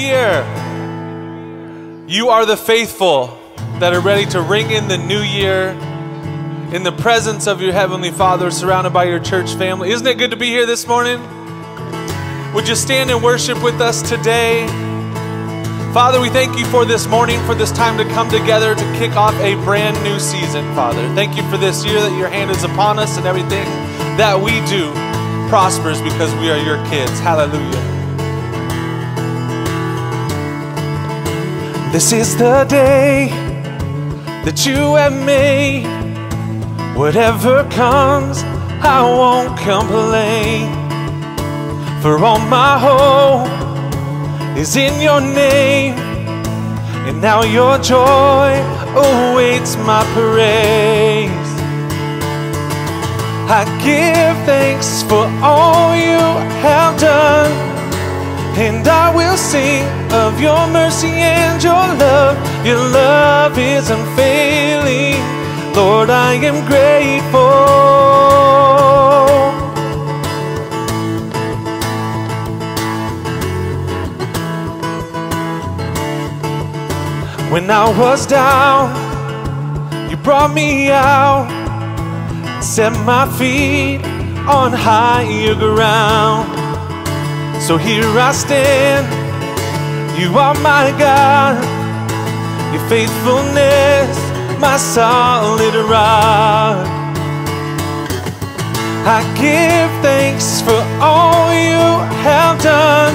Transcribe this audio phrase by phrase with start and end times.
[0.00, 0.44] year.
[2.06, 3.36] You are the faithful
[3.80, 5.70] that are ready to ring in the new year
[6.72, 9.90] in the presence of your Heavenly Father, surrounded by your church family.
[9.90, 11.20] Isn't it good to be here this morning?
[12.54, 14.68] Would you stand and worship with us today?
[15.92, 19.16] Father, we thank you for this morning, for this time to come together to kick
[19.16, 21.02] off a brand new season, Father.
[21.16, 23.64] Thank you for this year that your hand is upon us and everything
[24.16, 24.92] that we do
[25.48, 27.18] prospers because we are your kids.
[27.18, 27.97] Hallelujah.
[31.90, 33.30] This is the day
[34.44, 35.86] that you have made.
[36.94, 38.42] Whatever comes,
[38.82, 40.68] I won't complain.
[42.02, 43.48] For all my hope
[44.58, 45.94] is in your name.
[47.08, 48.52] And now your joy
[48.94, 51.50] awaits my praise.
[53.50, 56.20] I give thanks for all you
[56.60, 57.77] have done.
[58.60, 62.36] And I will sing of your mercy and your love.
[62.66, 65.14] Your love is unfailing.
[65.76, 67.38] Lord, I am grateful.
[77.52, 78.90] When I was down,
[80.10, 81.46] you brought me out,
[82.60, 84.04] set my feet
[84.48, 86.67] on higher ground.
[87.60, 89.06] So here I stand,
[90.18, 91.58] you are my God,
[92.72, 94.16] your faithfulness,
[94.58, 96.86] my solid rock.
[99.04, 101.86] I give thanks for all you
[102.24, 103.14] have done,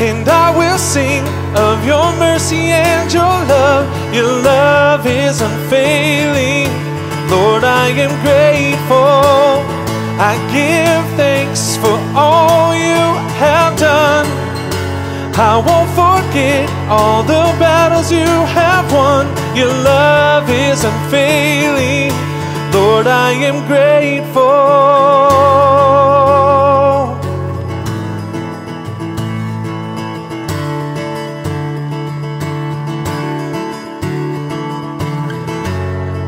[0.00, 3.86] and I will sing of your mercy and your love.
[4.14, 6.68] Your love is unfailing,
[7.30, 9.75] Lord, I am grateful.
[10.18, 13.04] I give thanks for all you
[13.36, 14.26] have done.
[15.38, 19.26] I won't forget all the battles you have won.
[19.54, 22.12] Your love is unfailing.
[22.72, 24.42] Lord, I am grateful.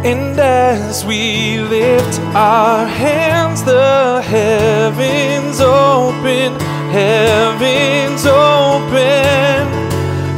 [0.04, 6.58] And as we lift our hands, the heavens open,
[6.90, 9.66] heavens open.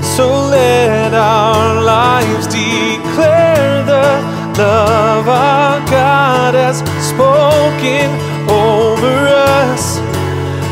[0.02, 8.08] So let our lives declare the love our God has spoken
[8.48, 9.98] over us.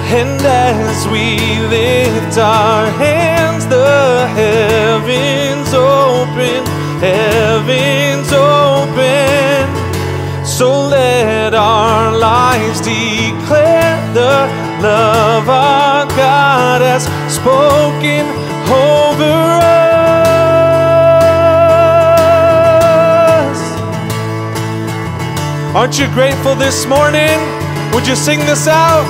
[0.09, 1.37] And as we
[1.69, 6.65] lift our hands, the heavens open,
[7.01, 8.48] heavens open.
[10.59, 14.49] So let our lives declare the
[14.83, 18.27] love our God has spoken
[18.67, 19.79] over us.
[25.77, 27.39] Aren't you grateful this morning?
[27.95, 29.07] Would you sing this out?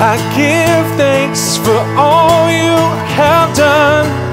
[0.00, 2.74] I give thanks for all you
[3.14, 4.27] have done.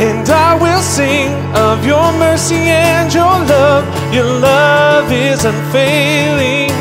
[0.00, 3.84] And I will sing of your mercy and your love.
[4.14, 6.72] Your love is unfailing.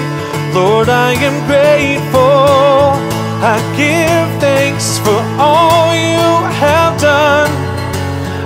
[0.53, 2.95] Lord, I am grateful.
[3.43, 6.27] I give thanks for all you
[6.63, 7.51] have done.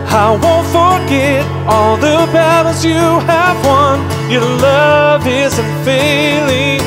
[0.09, 3.99] I won't forget all the battles you have won.
[4.31, 6.81] Your love is unfailing.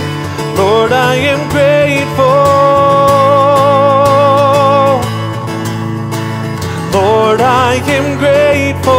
[0.59, 2.26] Lord, I am grateful.
[7.37, 8.95] Lord, I am grateful.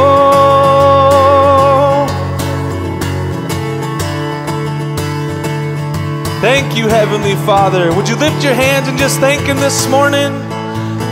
[6.40, 7.96] Thank you, Heavenly Father.
[7.96, 10.32] Would you lift your hands and just thank Him this morning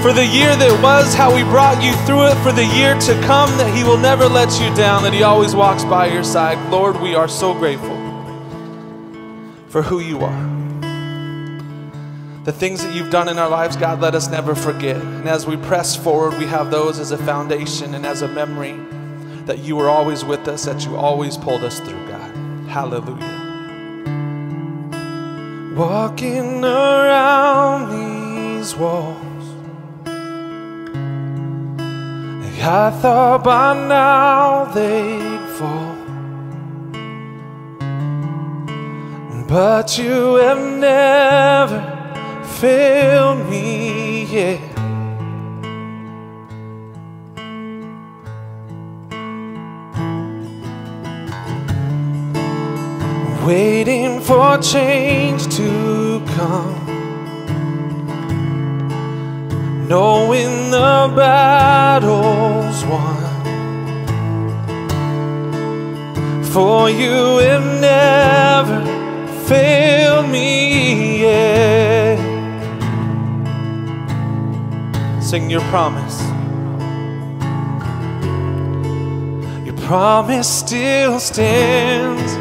[0.03, 3.13] for the year that was, how He brought you through it, for the year to
[3.25, 6.59] come, that He will never let you down, that He always walks by your side.
[6.69, 7.97] Lord, we are so grateful
[9.67, 10.54] for who you are.
[12.45, 14.97] The things that you've done in our lives, God, let us never forget.
[14.97, 18.79] And as we press forward, we have those as a foundation and as a memory
[19.45, 22.35] that you were always with us, that you always pulled us through, God.
[22.67, 23.33] Hallelujah.
[25.75, 29.17] Walking around these walls,
[32.61, 35.95] I thought by now they'd fall.
[39.47, 41.94] But you have never
[42.59, 44.61] failed me yet.
[53.45, 56.85] Waiting for change to come.
[59.87, 63.15] knowing the battle's won.
[66.43, 68.79] For you have never
[69.45, 71.94] failed me yet.
[75.25, 76.21] Sing your promise.
[79.65, 82.37] Your promise still stands.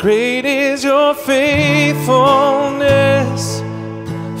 [0.00, 3.60] Great is your faithfulness,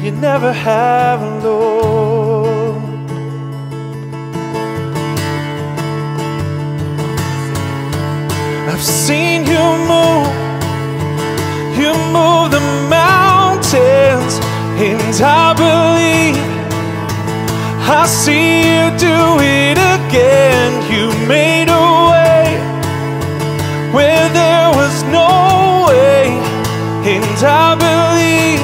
[0.04, 1.22] You never have,
[14.80, 16.38] and I believe
[17.90, 20.70] I see you do it again.
[20.92, 22.46] You made a way
[23.92, 26.30] where there was no way,
[27.10, 28.62] and I believe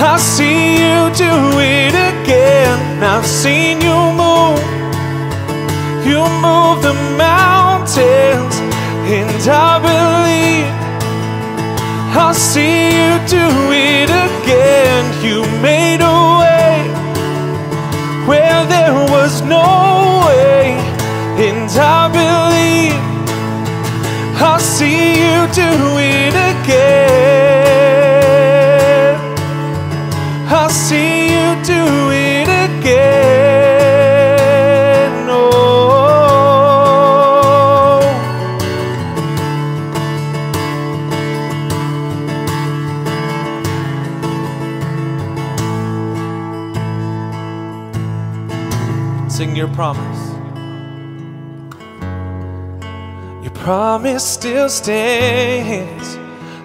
[0.00, 3.02] I see you do it again.
[3.02, 4.60] I've seen you move.
[6.04, 8.54] You move the mountains,
[9.08, 10.77] and I believe
[12.10, 15.04] I'll see you do it again.
[15.22, 16.88] You made a way
[18.26, 20.72] where there was no way,
[21.46, 22.98] and I believe
[24.40, 27.27] I'll see you do it again.
[49.38, 50.34] Sing your promise.
[53.44, 56.18] Your promise still stands.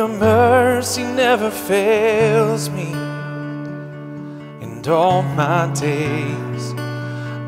[0.00, 2.90] Your mercy never fails me.
[4.62, 6.72] And all my days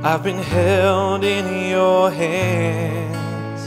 [0.05, 3.63] I've been held in your hands.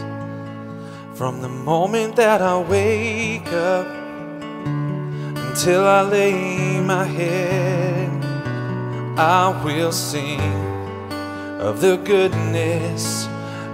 [1.18, 3.88] From the moment that I wake up
[5.48, 8.24] until I lay my head,
[9.18, 10.40] I will sing
[11.60, 13.26] of the goodness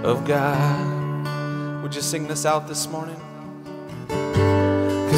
[0.04, 1.82] of God.
[1.82, 3.20] Would you sing this out this morning?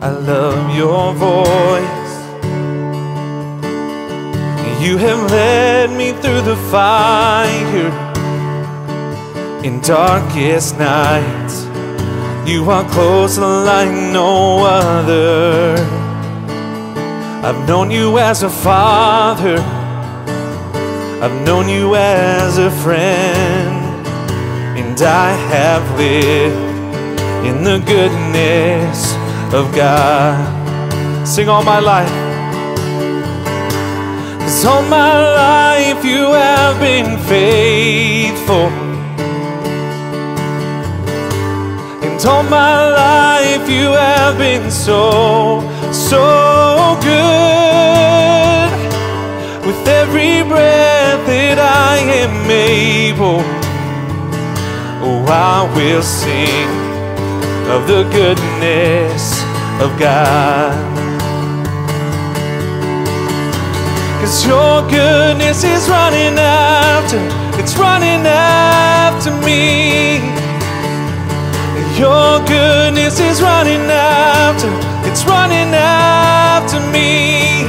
[0.00, 2.14] I love your voice.
[4.80, 7.90] You have led me through the fire
[9.64, 11.64] in darkest nights.
[12.48, 15.74] You are close like no other.
[17.44, 19.58] I've known you as a father.
[21.20, 24.06] I've known you as a friend.
[24.78, 26.78] And I have lived
[27.44, 29.07] in the goodness
[29.54, 31.26] of God.
[31.26, 32.10] Sing all my life.
[34.40, 38.68] Cause all my life you have been faithful.
[42.04, 45.60] And all my life you have been so,
[45.92, 48.68] so good.
[49.66, 53.40] With every breath that I am able,
[55.04, 56.68] oh, I will sing
[57.70, 59.37] of the goodness
[59.80, 60.74] of God.
[64.20, 67.20] Cause your goodness is running after,
[67.60, 70.18] it's running after me.
[71.96, 74.70] Your goodness is running after,
[75.08, 77.64] it's running after me.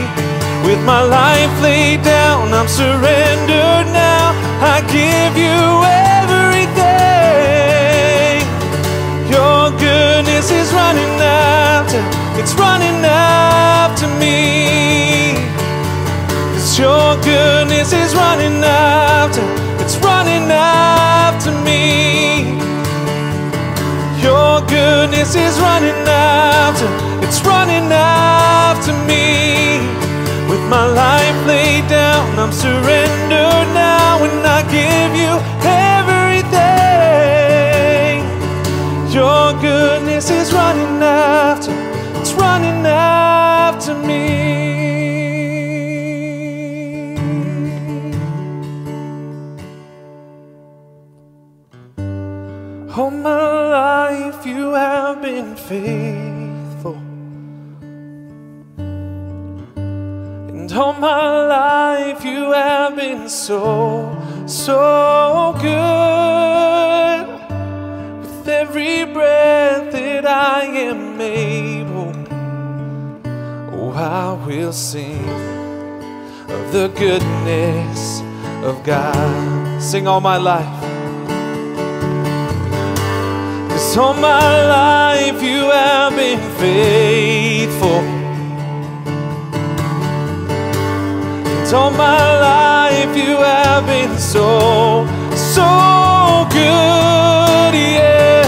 [0.66, 4.34] With my life laid down, I'm surrendered now.
[4.62, 6.09] I give you everything.
[10.40, 12.00] Goodness is running after,
[12.40, 15.34] it's running after me.
[16.54, 19.44] Cause your goodness is running after,
[19.84, 22.56] it's running after me.
[24.24, 26.88] Your goodness is running after,
[27.28, 29.80] it's running after me.
[30.50, 35.49] With my life laid down, I'm surrendered now, and I give you
[42.50, 44.26] running after me.
[52.98, 53.50] All my
[53.82, 57.00] life you have been faithful.
[60.52, 61.26] And all my
[61.60, 63.64] life you have been so,
[64.48, 67.26] so good.
[68.22, 71.99] With every breath that I am able,
[73.92, 75.28] oh, I will sing
[76.50, 78.22] of the goodness
[78.64, 79.82] of God.
[79.82, 80.84] Sing all my life.
[83.70, 88.02] Cause all my life you have been faithful.
[91.52, 95.06] And all my life you have been so,
[95.36, 98.44] so good, yeah.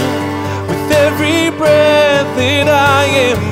[0.68, 3.51] With every breath that I am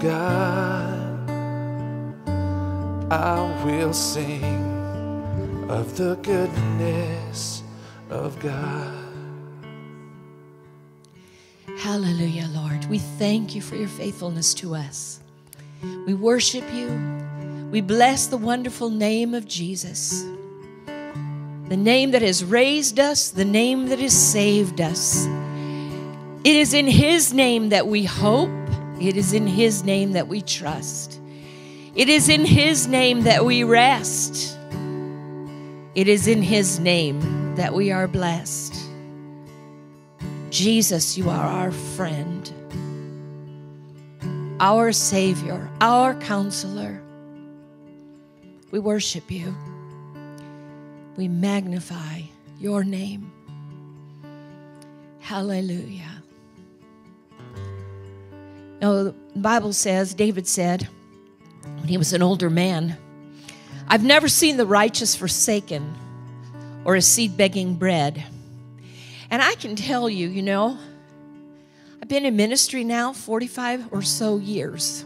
[0.00, 1.30] God.
[3.10, 7.62] I will sing of the goodness
[8.10, 9.06] of God.
[11.78, 12.84] Hallelujah, Lord.
[12.86, 15.20] We thank you for your faithfulness to us.
[16.06, 16.88] We worship you.
[17.70, 20.24] We bless the wonderful name of Jesus.
[21.68, 25.26] The name that has raised us, the name that has saved us.
[26.44, 28.50] It is in His name that we hope,
[29.00, 31.20] it is in His name that we trust.
[31.94, 34.58] It is in His name that we rest.
[35.94, 38.74] It is in His name that we are blessed.
[40.50, 42.52] Jesus, you are our friend,
[44.60, 47.02] our Savior, our counselor.
[48.70, 49.54] We worship you.
[51.16, 52.22] We magnify
[52.58, 53.32] your name.
[55.20, 56.15] Hallelujah.
[58.80, 60.88] Now, the Bible says, David said,
[61.62, 62.96] when he was an older man,
[63.88, 65.94] I've never seen the righteous forsaken
[66.84, 68.24] or a seed begging bread.
[69.30, 70.78] And I can tell you, you know,
[72.00, 75.04] I've been in ministry now 45 or so years.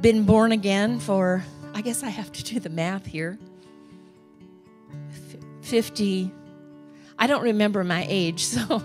[0.00, 3.38] Been born again for, I guess I have to do the math here,
[5.62, 6.30] 50.
[7.18, 8.82] I don't remember my age, so.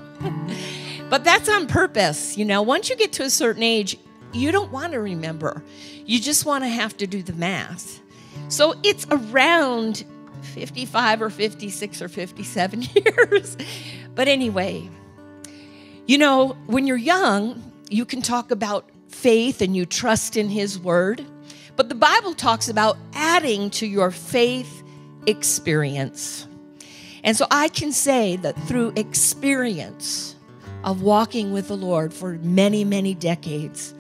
[1.12, 2.62] But that's on purpose, you know.
[2.62, 3.98] Once you get to a certain age,
[4.32, 5.62] you don't want to remember.
[6.06, 8.00] You just want to have to do the math.
[8.48, 10.06] So it's around
[10.42, 13.58] 55 or 56 or 57 years.
[14.16, 14.90] But anyway,
[16.08, 20.80] you know, when you're young, you can talk about faith and you trust in His
[20.80, 21.26] Word.
[21.76, 24.82] But the Bible talks about adding to your faith
[25.28, 26.48] experience.
[27.26, 30.38] And so I can say that through experience
[30.84, 33.94] of walking with the Lord for many, many decades,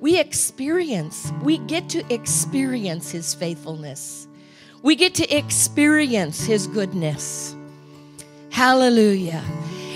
[0.00, 4.28] we experience, we get to experience His faithfulness.
[4.82, 7.54] We get to experience His goodness.
[8.50, 9.42] Hallelujah.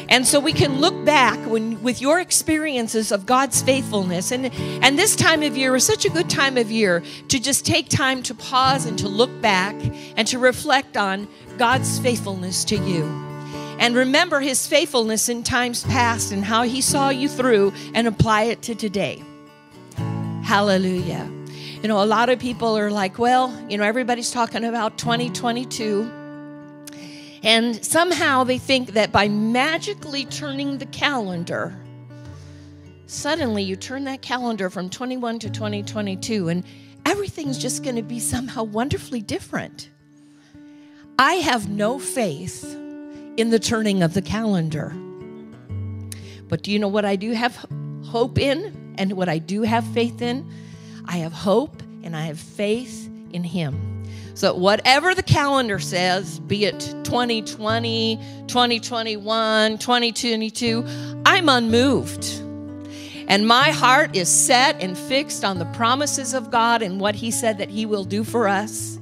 [0.08, 4.30] And so we can look back when with your experiences of God's faithfulness.
[4.30, 4.52] And,
[4.84, 7.88] and this time of year is such a good time of year to just take
[7.88, 9.74] time to pause and to look back
[10.16, 13.31] and to reflect on God's faithfulness to you.
[13.82, 18.44] And remember his faithfulness in times past and how he saw you through and apply
[18.44, 19.20] it to today.
[20.44, 21.28] Hallelujah.
[21.82, 26.08] You know, a lot of people are like, well, you know, everybody's talking about 2022.
[27.42, 31.76] And somehow they think that by magically turning the calendar,
[33.06, 36.62] suddenly you turn that calendar from 21 to 2022 and
[37.04, 39.90] everything's just going to be somehow wonderfully different.
[41.18, 42.78] I have no faith
[43.36, 44.94] in the turning of the calendar.
[46.48, 47.64] But do you know what I do have
[48.04, 50.50] hope in and what I do have faith in?
[51.06, 54.04] I have hope and I have faith in Him.
[54.34, 58.16] So, whatever the calendar says, be it 2020,
[58.46, 60.84] 2021, 2022,
[61.26, 62.24] I'm unmoved.
[63.28, 67.30] And my heart is set and fixed on the promises of God and what He
[67.30, 68.98] said that He will do for us.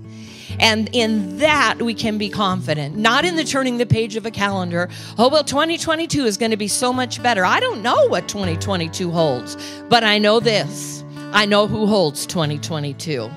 [0.61, 4.31] And in that, we can be confident, not in the turning the page of a
[4.31, 4.89] calendar.
[5.19, 7.45] Oh, well, 2022 is going to be so much better.
[7.45, 9.57] I don't know what 2022 holds,
[9.89, 11.01] but I know this
[11.33, 13.31] I know who holds 2022.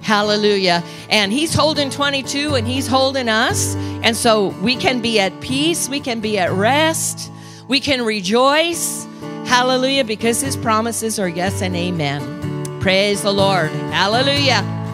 [0.00, 0.82] Hallelujah.
[1.10, 3.74] And He's holding 22 and He's holding us.
[4.02, 7.30] And so we can be at peace, we can be at rest,
[7.68, 9.04] we can rejoice.
[9.44, 12.80] Hallelujah, because His promises are yes and amen.
[12.80, 13.70] Praise the Lord.
[13.70, 14.85] Hallelujah.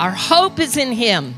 [0.00, 1.34] Our hope is in Him.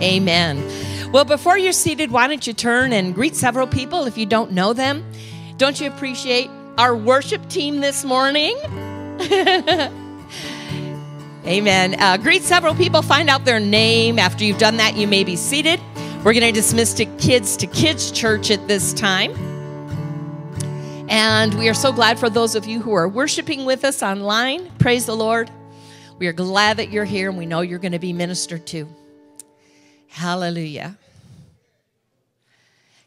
[0.00, 1.12] Amen.
[1.12, 4.50] Well, before you're seated, why don't you turn and greet several people if you don't
[4.50, 5.08] know them?
[5.58, 8.56] Don't you appreciate our worship team this morning?
[11.46, 12.00] Amen.
[12.00, 14.18] Uh, greet several people, find out their name.
[14.18, 15.80] After you've done that, you may be seated.
[16.24, 19.30] We're going to dismiss to kids to kids church at this time.
[21.08, 24.68] And we are so glad for those of you who are worshiping with us online.
[24.78, 25.48] Praise the Lord.
[26.20, 28.86] We are glad that you're here and we know you're going to be ministered to.
[30.08, 30.98] Hallelujah.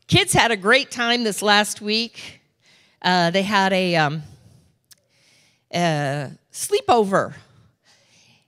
[0.07, 2.41] Kids had a great time this last week.
[3.03, 4.23] Uh, they had a, um,
[5.71, 7.35] a sleepover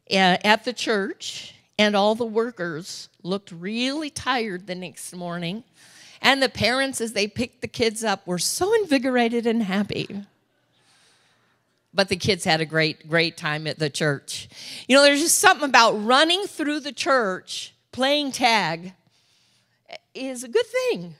[0.10, 5.64] at the church, and all the workers looked really tired the next morning.
[6.24, 10.26] And the parents, as they picked the kids up, were so invigorated and happy.
[11.96, 14.50] But the kids had a great, great time at the church.
[14.88, 18.92] You know, there's just something about running through the church playing tag
[20.14, 21.16] is a good thing.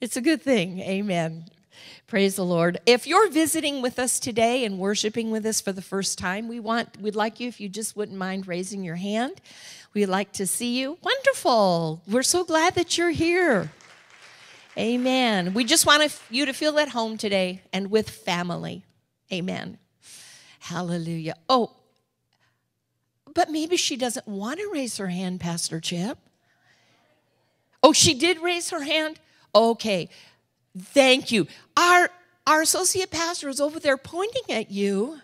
[0.00, 0.78] It's a good thing.
[0.78, 1.46] Amen.
[2.06, 2.78] Praise the Lord.
[2.86, 6.60] If you're visiting with us today and worshiping with us for the first time, we
[6.60, 9.40] want we'd like you if you just wouldn't mind raising your hand.
[9.92, 10.98] We'd like to see you.
[11.02, 12.00] Wonderful.
[12.06, 13.72] We're so glad that you're here.
[14.78, 15.52] Amen.
[15.52, 18.84] We just want you to feel at home today and with family.
[19.32, 19.78] Amen.
[20.58, 21.34] Hallelujah.
[21.48, 21.72] Oh,
[23.34, 26.18] but maybe she doesn't want to raise her hand, Pastor Chip.
[27.82, 29.20] Oh, she did raise her hand?
[29.54, 30.08] Okay.
[30.76, 31.46] Thank you.
[31.76, 32.10] Our,
[32.46, 35.18] our associate pastor is over there pointing at you,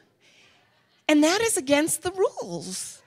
[1.08, 3.02] and that is against the rules.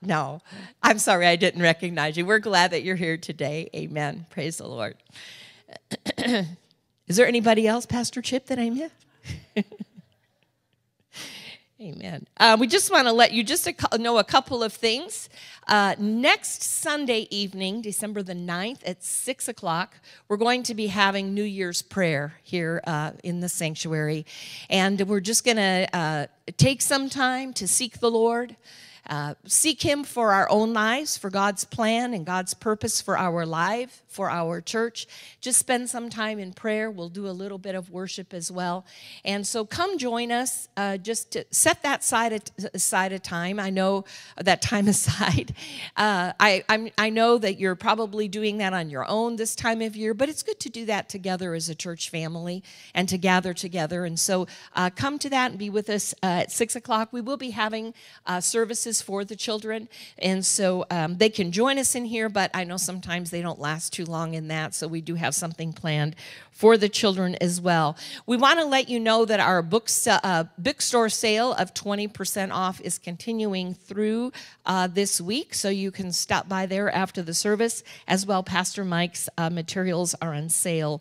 [0.00, 0.40] No,
[0.82, 2.24] I'm sorry I didn't recognize you.
[2.24, 3.68] We're glad that you're here today.
[3.74, 4.26] Amen.
[4.30, 4.96] Praise the Lord.
[6.18, 8.94] is there anybody else, Pastor Chip, that I missed?
[11.80, 12.26] Amen.
[12.36, 13.68] Uh, we just want to let you just
[14.00, 15.28] know a couple of things.
[15.68, 19.94] Uh, next Sunday evening, December the 9th at 6 o'clock,
[20.26, 24.26] we're going to be having New Year's prayer here uh, in the sanctuary.
[24.68, 28.56] And we're just going to uh, take some time to seek the Lord.
[29.08, 33.46] Uh, seek Him for our own lives, for God's plan and God's purpose for our
[33.46, 35.06] life, for our church.
[35.40, 36.90] Just spend some time in prayer.
[36.90, 38.84] We'll do a little bit of worship as well.
[39.24, 40.68] And so come join us.
[40.76, 43.60] Uh, just set that side aside a time.
[43.60, 44.04] I know
[44.36, 45.54] that time aside.
[45.96, 49.82] Uh, I, I'm, I know that you're probably doing that on your own this time
[49.82, 52.62] of year, but it's good to do that together as a church family
[52.94, 54.04] and to gather together.
[54.04, 57.12] And so uh, come to that and be with us uh, at 6 o'clock.
[57.12, 57.94] We will be having
[58.26, 58.40] uh,
[58.98, 59.88] services for the children.
[60.18, 63.58] And so um, they can join us in here, but I know sometimes they don't
[63.58, 64.74] last too long in that.
[64.74, 66.14] So we do have something planned
[66.50, 67.96] for the children as well.
[68.26, 72.80] We want to let you know that our books, uh, bookstore sale of 20% off
[72.80, 74.32] is continuing through
[74.66, 75.54] uh, this week.
[75.54, 77.82] So you can stop by there after the service.
[78.06, 81.00] As well, Pastor Mike's uh, materials are on sale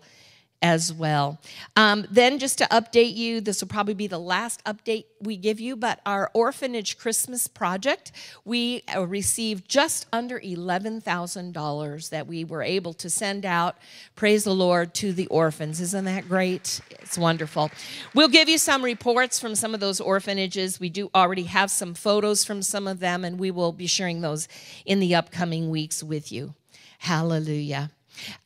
[0.62, 1.40] as well.
[1.76, 5.60] Um, then, just to update you, this will probably be the last update we give
[5.60, 8.12] you, but our orphanage Christmas project,
[8.44, 13.78] we uh, received just under $11,000 that we were able to send out,
[14.16, 15.80] praise the Lord, to the orphans.
[15.80, 16.82] Isn't that great?
[16.92, 17.72] It's wonderful.
[18.14, 20.80] We'll give you some reports from some of those orphanages.
[20.80, 24.22] We do already have some photos from some of them, and we will be sharing
[24.22, 24.48] those
[24.86, 26.56] in the upcoming weeks with you.
[27.00, 27.92] Hallelujah.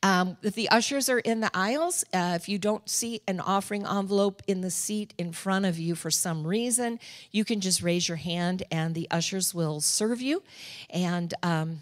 [0.04, 4.42] Um, the ushers are in the aisles, uh, if you don't see an offering envelope
[4.48, 7.00] in the seat in front of you for some reason,
[7.32, 10.44] you can just raise your hand and the ushers will serve you.
[10.90, 11.82] And um,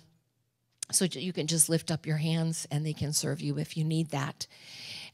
[0.91, 3.83] so you can just lift up your hands and they can serve you if you
[3.83, 4.47] need that.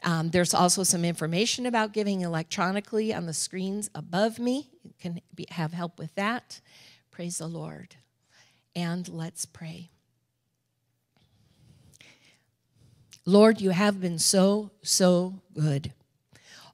[0.04, 4.70] Um, there's also some information about giving electronically on the screens above me.
[4.84, 6.62] You can be, have help with that.
[7.12, 7.96] Praise the Lord.
[8.76, 9.90] And let's pray.
[13.26, 15.92] Lord, you have been so, so good.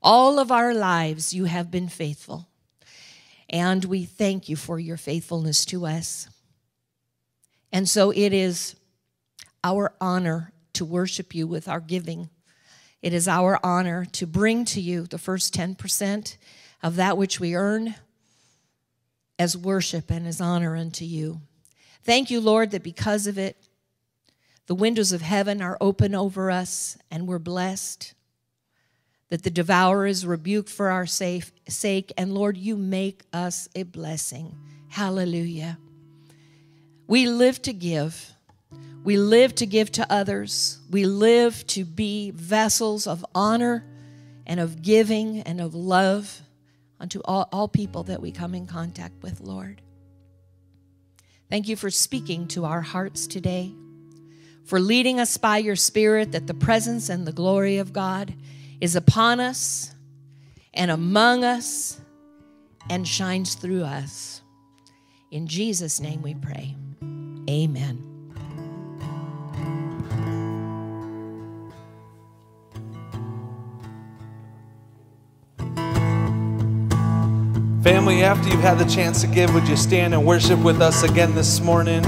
[0.03, 2.47] All of our lives, you have been faithful.
[3.49, 6.27] And we thank you for your faithfulness to us.
[7.71, 8.75] And so it is
[9.63, 12.29] our honor to worship you with our giving.
[13.01, 16.37] It is our honor to bring to you the first 10%
[16.83, 17.95] of that which we earn
[19.39, 21.41] as worship and as honor unto you.
[22.03, 23.57] Thank you, Lord, that because of it,
[24.67, 28.13] the windows of heaven are open over us, and we're blessed.
[29.29, 33.83] That the devourer is rebuked for our safe, sake, and Lord, you make us a
[33.83, 34.57] blessing.
[34.89, 35.77] Hallelujah.
[37.07, 38.33] We live to give.
[39.03, 40.79] We live to give to others.
[40.89, 43.85] We live to be vessels of honor
[44.45, 46.41] and of giving and of love
[46.99, 49.81] unto all, all people that we come in contact with, Lord.
[51.49, 53.73] Thank you for speaking to our hearts today,
[54.65, 58.33] for leading us by your Spirit that the presence and the glory of God
[58.79, 59.93] is upon us
[60.73, 61.99] and among us
[62.89, 64.41] and shines through us.
[65.29, 66.75] In Jesus' name we pray.
[67.49, 68.07] Amen.
[77.83, 81.01] Family, after you've had the chance to give, would you stand and worship with us
[81.01, 82.03] again this morning?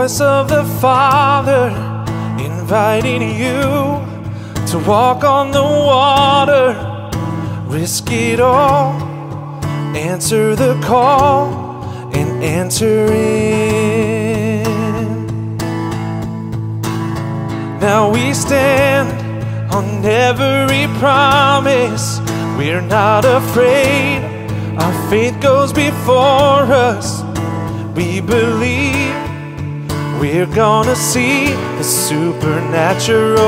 [0.00, 1.68] Voice of the Father
[2.42, 4.00] inviting you
[4.66, 6.68] to walk on the water?
[7.66, 8.94] Risk it all,
[9.94, 11.52] answer the call,
[12.14, 14.62] and enter in.
[17.78, 19.10] Now we stand
[19.70, 22.20] on every promise,
[22.56, 24.24] we're not afraid.
[24.78, 27.22] Our faith goes before us.
[27.94, 28.99] We believe
[30.20, 31.46] we're gonna see
[31.78, 33.40] the supernatural.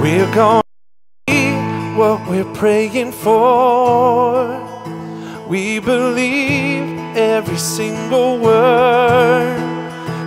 [0.00, 0.62] We're gonna
[1.28, 1.52] see
[1.98, 4.58] what we're praying for.
[5.46, 9.60] We believe every single word.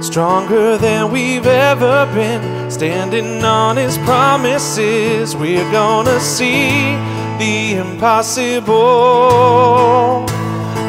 [0.04, 5.36] Stronger than we've ever been, standing on His promises.
[5.36, 6.96] We're gonna see
[7.40, 8.84] the impossible.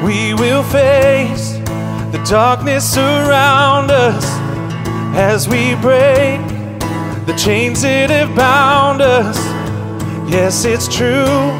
[0.02, 1.52] We will face
[2.10, 4.24] the darkness around us
[5.14, 6.40] as we break
[7.26, 9.36] the chains that have bound us.
[10.32, 11.52] Yes, it's true.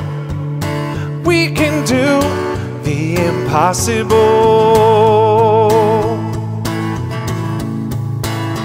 [1.25, 2.42] We can do
[2.85, 4.13] the impossible.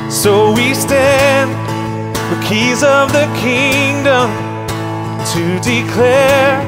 [0.10, 1.52] So we stand
[2.30, 4.30] with keys of the kingdom
[5.34, 6.64] to declare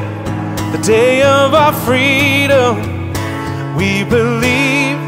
[0.72, 2.78] the day of our freedom.
[3.76, 5.00] We believe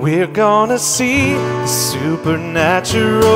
[0.00, 3.34] we're gonna see the supernatural.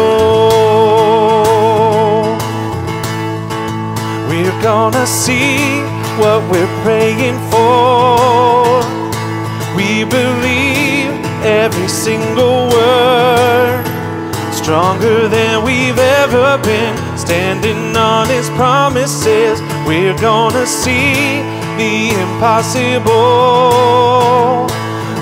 [4.28, 5.77] We're gonna see
[6.18, 8.83] what we're praying for.
[9.76, 11.11] We believe
[11.44, 13.85] every single word.
[14.52, 16.96] Stronger than we've ever been.
[17.16, 19.62] Standing on His promises.
[19.87, 21.40] We're gonna see
[21.78, 24.66] the impossible.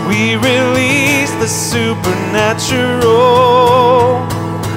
[0.08, 4.26] We release the supernatural.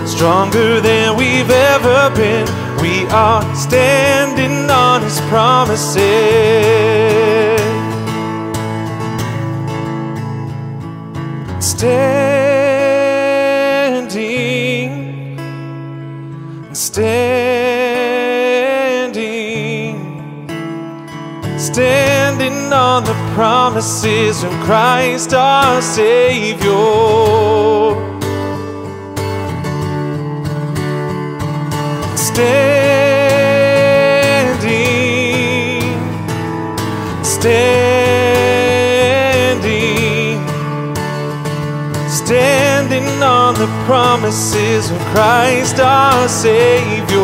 [0.05, 2.68] Stronger than we've ever been.
[2.81, 5.99] We are standing on His promises.
[11.59, 12.19] Standing,
[16.73, 17.09] standing,
[21.57, 26.69] standing on the promises of Christ our Savior.
[32.39, 32.85] Standing,
[37.21, 37.99] standing,
[42.07, 47.17] standing on the promises of Christ our Savior.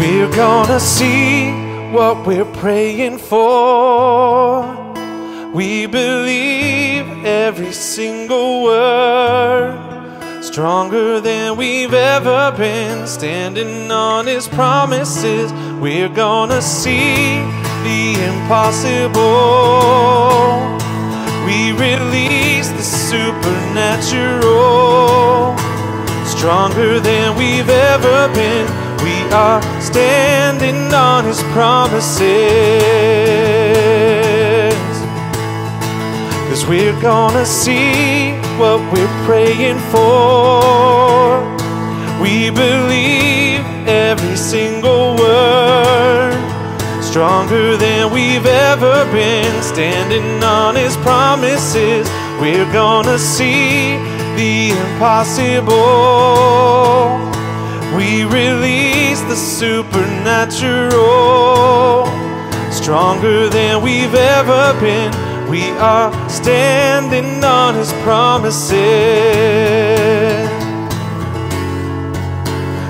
[0.00, 1.52] We're gonna see
[1.92, 4.66] what we're praying for.
[5.54, 9.91] We believe every single word.
[10.52, 15.50] Stronger than we've ever been, standing on His promises.
[15.80, 17.40] We're gonna see
[17.82, 19.16] the impossible.
[21.46, 25.56] We release the supernatural.
[26.26, 28.66] Stronger than we've ever been.
[29.02, 32.20] We are standing on His promises.
[36.50, 38.11] Cause we're gonna see
[38.62, 41.42] what we're praying for.
[42.22, 46.38] We believe every single word.
[47.02, 52.08] stronger than we've ever been, standing on His promises.
[52.40, 53.96] We're gonna see
[54.38, 55.72] the impossible.
[57.96, 62.06] We release the supernatural,
[62.70, 65.31] stronger than we've ever been.
[65.52, 68.72] We are standing on His promises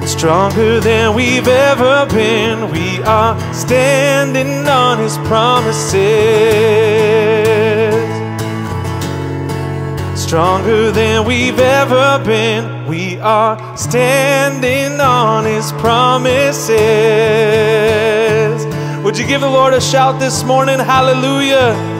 [0.08, 2.70] stronger than we've ever been.
[2.70, 5.90] We are standing on His promises.
[10.14, 12.86] Stronger than we've ever been.
[12.86, 16.78] We are standing on His promises.
[19.02, 20.78] Would you give the Lord a shout this morning?
[20.78, 21.91] Hallelujah.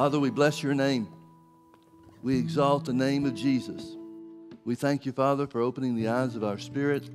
[0.00, 1.06] Father, we bless your name.
[2.22, 3.98] We exalt the name of Jesus.
[4.64, 7.10] We thank you, Father, for opening the eyes of our spirit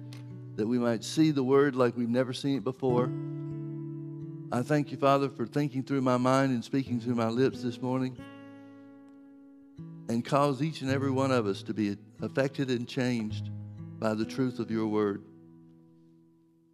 [0.56, 3.10] that we might see the word like we've never seen it before.
[4.52, 7.82] I thank you, Father, for thinking through my mind and speaking through my lips this
[7.82, 8.15] morning
[10.08, 13.50] and cause each and every one of us to be affected and changed
[13.98, 15.24] by the truth of your word.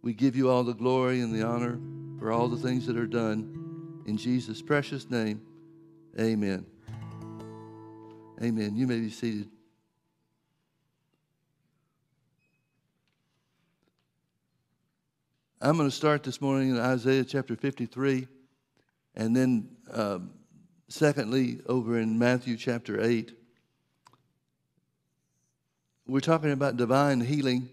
[0.02, 1.80] We give you all the glory and the honor
[2.18, 4.02] for all the things that are done.
[4.04, 5.40] In Jesus' precious name,
[6.18, 6.66] amen.
[8.42, 8.74] Amen.
[8.74, 9.48] You may be seated.
[15.60, 18.26] I'm going to start this morning in Isaiah chapter 53,
[19.14, 20.32] and then, um,
[20.88, 23.32] secondly, over in Matthew chapter 8.
[26.08, 27.68] We're talking about divine healing.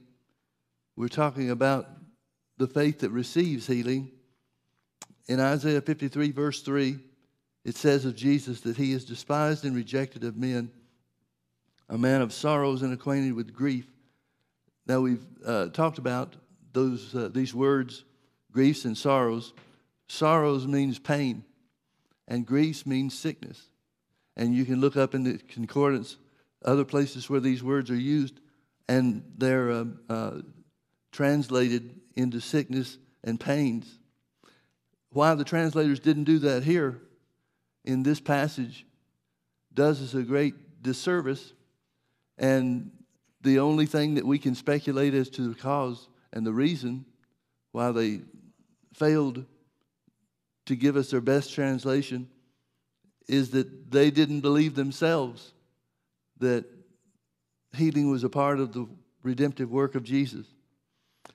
[0.96, 1.88] We're talking about
[2.58, 4.12] the faith that receives healing.
[5.28, 7.00] In Isaiah 53, verse 3,
[7.66, 10.72] it says of Jesus that he is despised and rejected of men,
[11.90, 13.86] a man of sorrows and acquainted with grief.
[14.88, 16.36] Now, we've uh, talked about
[16.74, 18.06] those, uh, these words,
[18.52, 19.54] griefs and sorrows.
[20.08, 21.44] Sorrows means pain,
[22.28, 23.68] and griefs means sickness.
[24.36, 26.18] And you can look up in the concordance
[26.64, 28.40] other places where these words are used,
[28.88, 30.42] and they're uh, uh,
[31.12, 34.00] translated into sickness and pains.
[35.12, 37.02] Why the translators didn't do that here
[37.90, 38.86] in this passage
[39.74, 41.54] does us a great disservice.
[42.38, 42.92] And
[43.42, 47.06] the only thing that we can speculate as to the cause and the reason
[47.72, 48.22] why they
[48.94, 49.44] failed
[50.68, 52.30] to give us their best translation
[53.28, 55.54] is that they didn't believe themselves
[56.38, 56.66] that
[57.76, 58.88] healing was a part of the
[59.24, 60.46] redemptive work of Jesus.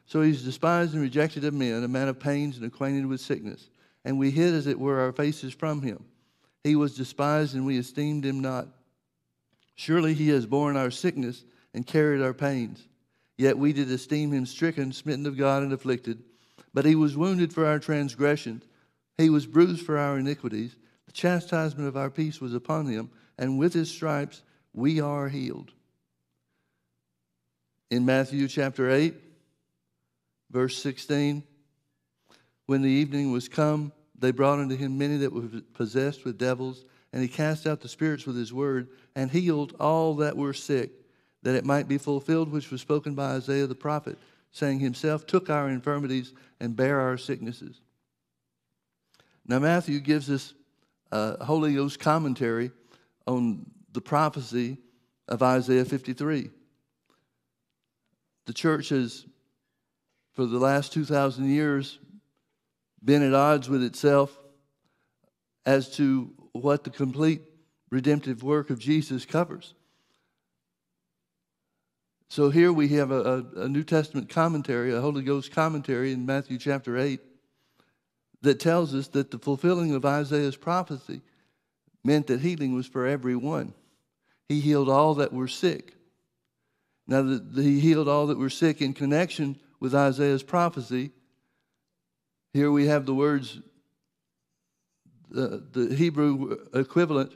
[0.07, 3.69] So he's despised and rejected of men, a man of pains and acquainted with sickness.
[4.05, 6.05] And we hid, as it were, our faces from him.
[6.64, 8.68] He was despised and we esteemed him not.
[9.74, 12.88] Surely he has borne our sickness and carried our pains.
[13.37, 16.22] Yet we did esteem him stricken, smitten of God, and afflicted.
[16.72, 18.64] But he was wounded for our transgressions,
[19.18, 20.74] he was bruised for our iniquities.
[21.07, 25.72] The chastisement of our peace was upon him, and with his stripes we are healed.
[27.90, 29.14] In Matthew chapter 8,
[30.50, 31.44] verse 16,
[32.66, 36.85] when the evening was come, they brought unto him many that were possessed with devils,
[37.12, 40.92] and he cast out the spirits with his word, and healed all that were sick,
[41.42, 44.18] that it might be fulfilled which was spoken by Isaiah the prophet,
[44.50, 47.81] saying, Himself took our infirmities and bare our sicknesses.
[49.46, 50.55] Now, Matthew gives us
[51.12, 52.70] a Holy Ghost commentary
[53.27, 54.79] on the prophecy
[55.29, 56.50] of Isaiah 53.
[58.46, 59.24] The church has,
[60.33, 61.98] for the last 2,000 years,
[63.05, 64.37] been at odds with itself
[65.67, 67.43] as to what the complete
[67.90, 69.75] redemptive work of Jesus covers.
[72.29, 76.59] So here we have a, a, New Testament commentary, a Holy Ghost commentary in Matthew
[76.59, 77.21] chapter 8
[78.42, 81.21] that tells us that the fulfilling of Isaiah's prophecy
[82.02, 83.73] meant that healing was for everyone.
[84.48, 85.94] He healed all that were sick.
[87.07, 91.13] Now, the, the, he healed all that were sick in connection with Isaiah's prophecy
[92.55, 93.59] here we have the words,
[95.29, 97.33] the, the Hebrew equivalent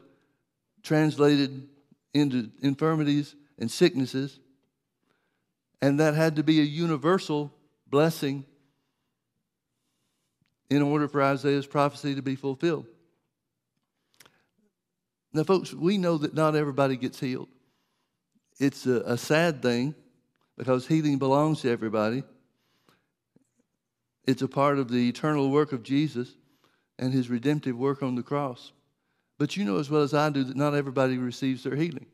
[0.84, 1.68] translated
[2.14, 4.38] into infirmities and sicknesses.
[5.82, 7.52] And that had to be a universal
[7.88, 8.44] blessing
[10.70, 12.86] in order for Isaiah's prophecy to be fulfilled.
[15.32, 17.48] Now, folks, we know that not everybody gets healed.
[18.60, 19.96] It's a, a sad thing
[20.56, 22.22] because healing belongs to everybody.
[24.28, 26.34] It's a part of the eternal work of Jesus
[26.98, 28.72] and his redemptive work on the cross.
[29.38, 32.04] But you know as well as I do that not everybody receives their healing.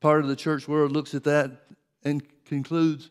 [0.00, 1.52] Part of the church world looks at that
[2.02, 3.10] and concludes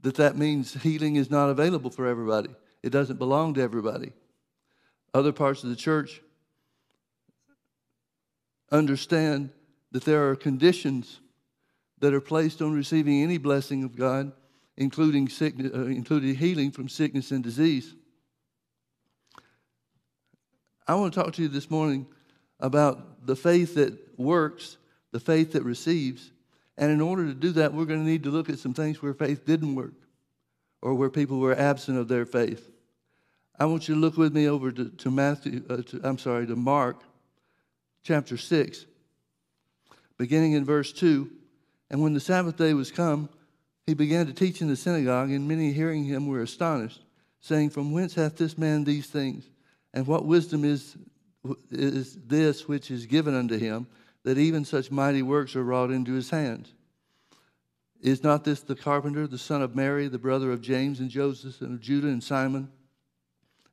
[0.00, 2.48] that that means healing is not available for everybody.
[2.82, 4.12] It doesn't belong to everybody.
[5.12, 6.22] Other parts of the church
[8.72, 9.50] understand
[9.92, 11.20] that there are conditions
[11.98, 14.32] that are placed on receiving any blessing of God,
[14.80, 17.94] including, sickness, uh, including healing from sickness and disease.
[20.88, 22.06] I want to talk to you this morning
[22.58, 24.78] about the faith that works,
[25.12, 26.32] the faith that receives.
[26.78, 29.02] And in order to do that, we're going to need to look at some things
[29.02, 29.92] where faith didn't work
[30.80, 32.70] or where people were absent of their faith.
[33.58, 36.46] I want you to look with me over to, to Matthew, uh, to, I'm sorry,
[36.46, 37.02] to Mark
[38.02, 38.86] chapter 6,
[40.16, 41.30] beginning in verse 2.
[41.90, 43.28] And when the Sabbath day was come,
[43.90, 47.02] he began to teach in the synagogue, and many hearing him were astonished,
[47.40, 49.50] saying, From whence hath this man these things?
[49.92, 50.96] And what wisdom is,
[51.72, 53.88] is this which is given unto him,
[54.22, 56.72] that even such mighty works are wrought into his hands?
[58.00, 61.60] Is not this the carpenter, the son of Mary, the brother of James and Joseph,
[61.60, 62.70] and of Judah and Simon?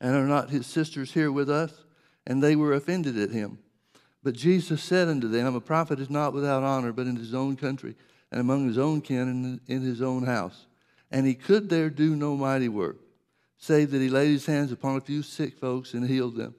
[0.02, 1.72] And are not his sisters here with us?
[2.26, 3.60] And they were offended at him.
[4.24, 7.56] But Jesus said unto them, A prophet is not without honor, but in his own
[7.56, 7.96] country,
[8.32, 10.66] and among his own kin, and in his own house.
[11.12, 12.98] And he could there do no mighty work,
[13.58, 16.56] save that he laid his hands upon a few sick folks and healed them.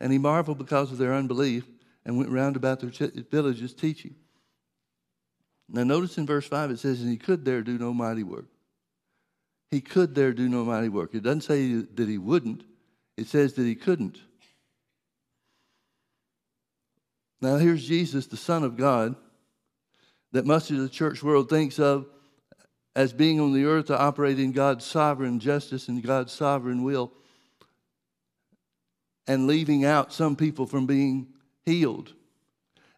[0.00, 1.64] And he marveled because of their unbelief,
[2.04, 4.14] and went round about their villages teaching.
[5.68, 8.46] Now, notice in verse 5 it says, And he could there do no mighty work.
[9.70, 11.14] He could there do no mighty work.
[11.14, 12.64] It doesn't say that he wouldn't,
[13.16, 14.18] it says that he couldn't.
[17.40, 19.14] Now, here's Jesus, the Son of God,
[20.32, 22.06] that much of the church world thinks of
[22.96, 27.12] as being on the earth to operate in God's sovereign justice and God's sovereign will,
[29.26, 31.28] and leaving out some people from being
[31.64, 32.12] healed.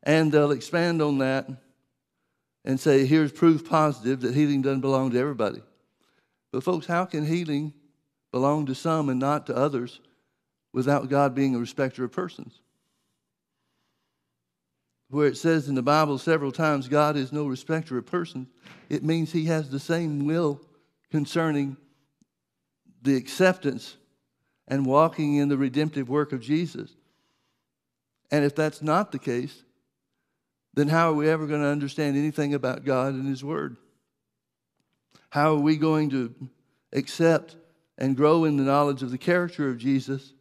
[0.03, 1.49] And they'll expand on that
[2.65, 5.61] and say, here's proof positive that healing doesn't belong to everybody.
[6.53, 7.73] But, folks, how can healing
[8.31, 10.01] belong to some and not to others
[10.73, 12.61] without God being a respecter of persons?
[15.13, 18.49] Where it says in the Bible several times, God is no respecter of persons,
[18.89, 20.61] it means He has the same will
[21.11, 21.77] concerning
[23.03, 23.97] the acceptance
[24.67, 26.97] and walking in the redemptive work of Jesus.
[28.31, 29.63] And if that's not the case,
[30.73, 33.77] then how are we ever going to understand anything about God and His Word?
[35.29, 36.35] How are we going to
[36.95, 37.57] accept
[37.99, 40.33] and grow in the knowledge of the character of Jesus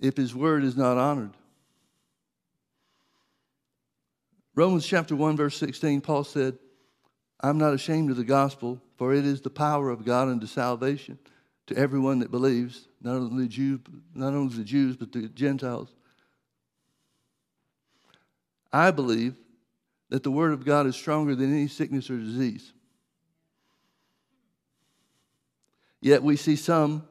[0.00, 1.37] if His Word is not honored?
[4.58, 6.58] Romans chapter 1, verse 16, Paul said,
[7.40, 11.16] I'm not ashamed of the gospel, for it is the power of God unto salvation
[11.68, 13.78] to everyone that believes, not only Jews,
[14.16, 15.94] not only the Jews, but the Gentiles.
[18.72, 19.36] I believe
[20.08, 22.72] that the word of God is stronger than any sickness or disease.
[26.00, 27.06] Yet we see some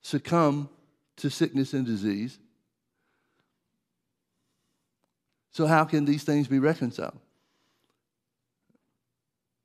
[0.00, 0.70] succumb
[1.16, 2.38] to sickness and disease
[5.60, 7.18] So, how can these things be reconciled?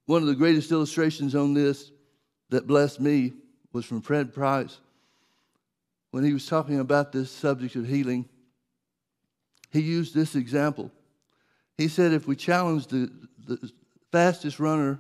[0.07, 1.89] One of the greatest illustrations on this
[2.49, 3.31] that blessed me
[3.71, 4.81] was from Fred Price.
[6.11, 8.27] When he was talking about this subject of healing,
[9.71, 10.91] he used this example.
[11.77, 13.09] He said, if we challenge the,
[13.47, 13.71] the
[14.11, 14.99] fastest runner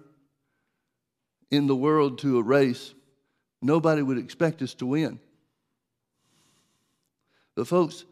[1.51, 2.93] in the world to a race,
[3.61, 5.19] nobody would expect us to win.
[7.53, 8.05] But, folks,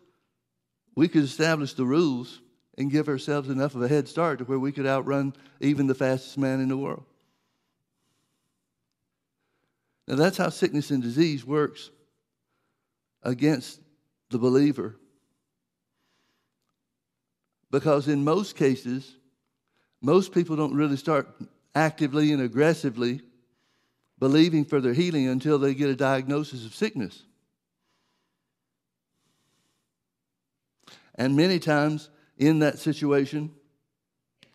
[0.95, 2.41] we could establish the rules
[2.77, 5.95] and give ourselves enough of a head start to where we could outrun even the
[5.95, 7.03] fastest man in the world.
[10.07, 11.89] Now, that's how sickness and disease works
[13.21, 13.79] against
[14.29, 14.95] the believer.
[17.71, 19.15] Because in most cases,
[20.01, 21.29] most people don't really start
[21.73, 23.21] actively and aggressively
[24.19, 27.23] believing for their healing until they get a diagnosis of sickness.
[31.15, 33.51] And many times, in that situation,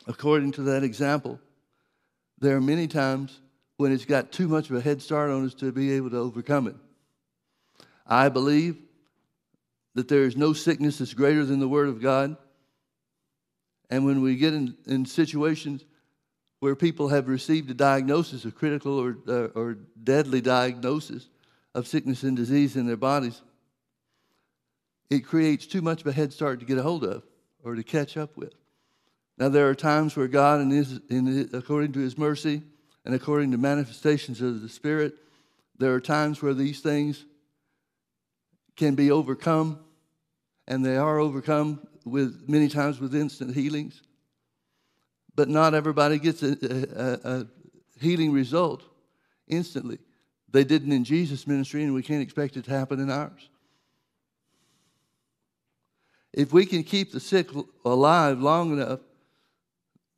[0.07, 1.39] according to that example,
[2.41, 3.41] there are many times
[3.77, 6.17] when it's got too much of a head start on us to be able to
[6.17, 6.77] overcome it.
[8.07, 8.77] I believe
[9.95, 12.37] that there is no sickness that's greater than the Word of God.
[13.91, 15.85] And when we get in, in situations
[16.61, 21.29] where people have received a diagnosis, a critical or, uh, or deadly diagnosis
[21.75, 23.41] of sickness and disease in their bodies,
[25.11, 27.23] it creates too much of a head start to get a hold of
[27.69, 28.55] or to catch up with.
[29.37, 32.63] Now, there are times where God, in his, in his, according to His mercy
[33.05, 35.15] and according to manifestations of the Spirit,
[35.77, 37.25] there are times where these things
[38.77, 39.79] can be overcome,
[40.67, 44.03] and they are overcome with many times with instant healings.
[45.39, 47.47] but not everybody gets a, a, a
[48.01, 48.83] healing result
[49.47, 49.99] instantly.
[50.51, 53.49] They didn't in Jesus' ministry, and we can't expect it to happen in ours.
[56.33, 57.49] If we can keep the sick
[57.85, 59.01] alive long enough,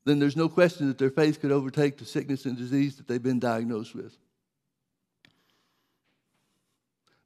[0.04, 3.22] then there's no question that their faith could overtake the sickness and disease that they've
[3.22, 4.16] been diagnosed with.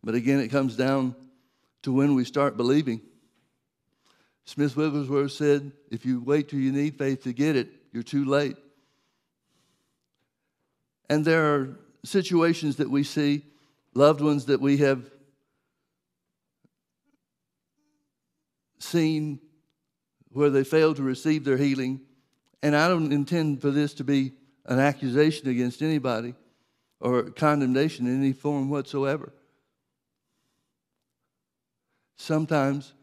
[0.02, 1.14] But again, it comes down
[1.82, 3.00] to when we start believing.
[4.44, 8.26] Smith Wigglesworth said, if you wait till you need faith to get it, you're too
[8.26, 8.56] late.
[11.08, 13.44] And there are situations that we see,
[13.94, 15.10] loved ones that we have
[18.84, 19.40] seen
[20.30, 22.00] where they failed to receive their healing.
[22.62, 24.32] And I don't intend for this to be
[24.66, 26.34] an accusation against anybody
[27.00, 29.32] or condemnation in any form whatsoever.
[32.16, 32.94] Sometimes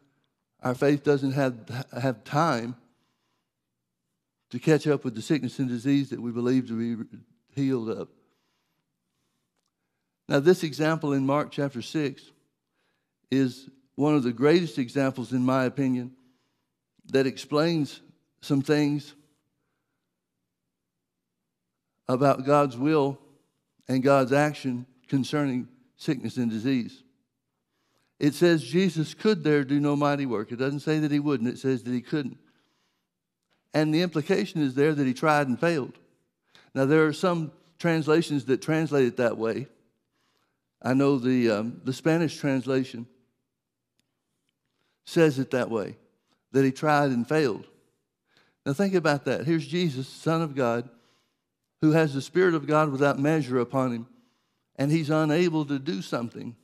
[0.62, 2.76] our faith doesn't have, have time
[4.50, 7.20] to catch up with the sickness and disease that we believe to be
[7.56, 8.08] healed of.
[10.28, 12.24] Now, this example in Mark chapter 6
[13.30, 16.12] is one of the greatest examples, in my opinion,
[17.08, 18.02] that explains
[18.42, 19.14] some things
[22.08, 23.20] about God's will
[23.88, 25.68] and God's action concerning
[25.98, 27.04] sickness and disease.
[28.20, 30.52] It says Jesus could there do no mighty work.
[30.52, 32.38] It doesn't say that he wouldn't, it says that he couldn't.
[33.74, 35.98] And the implication is there that he tried and failed.
[36.74, 39.68] Now, there are some translations that translate it that way.
[40.82, 43.08] I know the, um, the Spanish translation
[45.06, 45.98] says it that way,
[46.52, 47.66] that he tried and failed.
[48.66, 49.46] Now, think about that.
[49.46, 50.90] Here's Jesus, Son of God,
[51.82, 54.08] who has the Spirit of God without measure upon him,
[54.76, 56.56] and he's unable to do something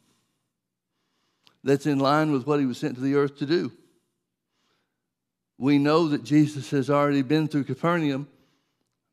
[1.63, 3.71] that's in line with what he was sent to the earth to do.
[5.57, 8.27] We know that Jesus has already been through Capernaum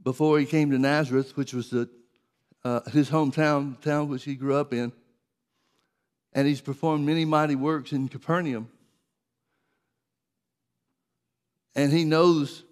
[0.02, 1.88] before he came to Nazareth, which was the,
[2.62, 4.92] uh, his hometown, town which he grew up in.
[6.34, 8.68] And he's performed many mighty works in Capernaum.
[11.74, 12.64] And he knows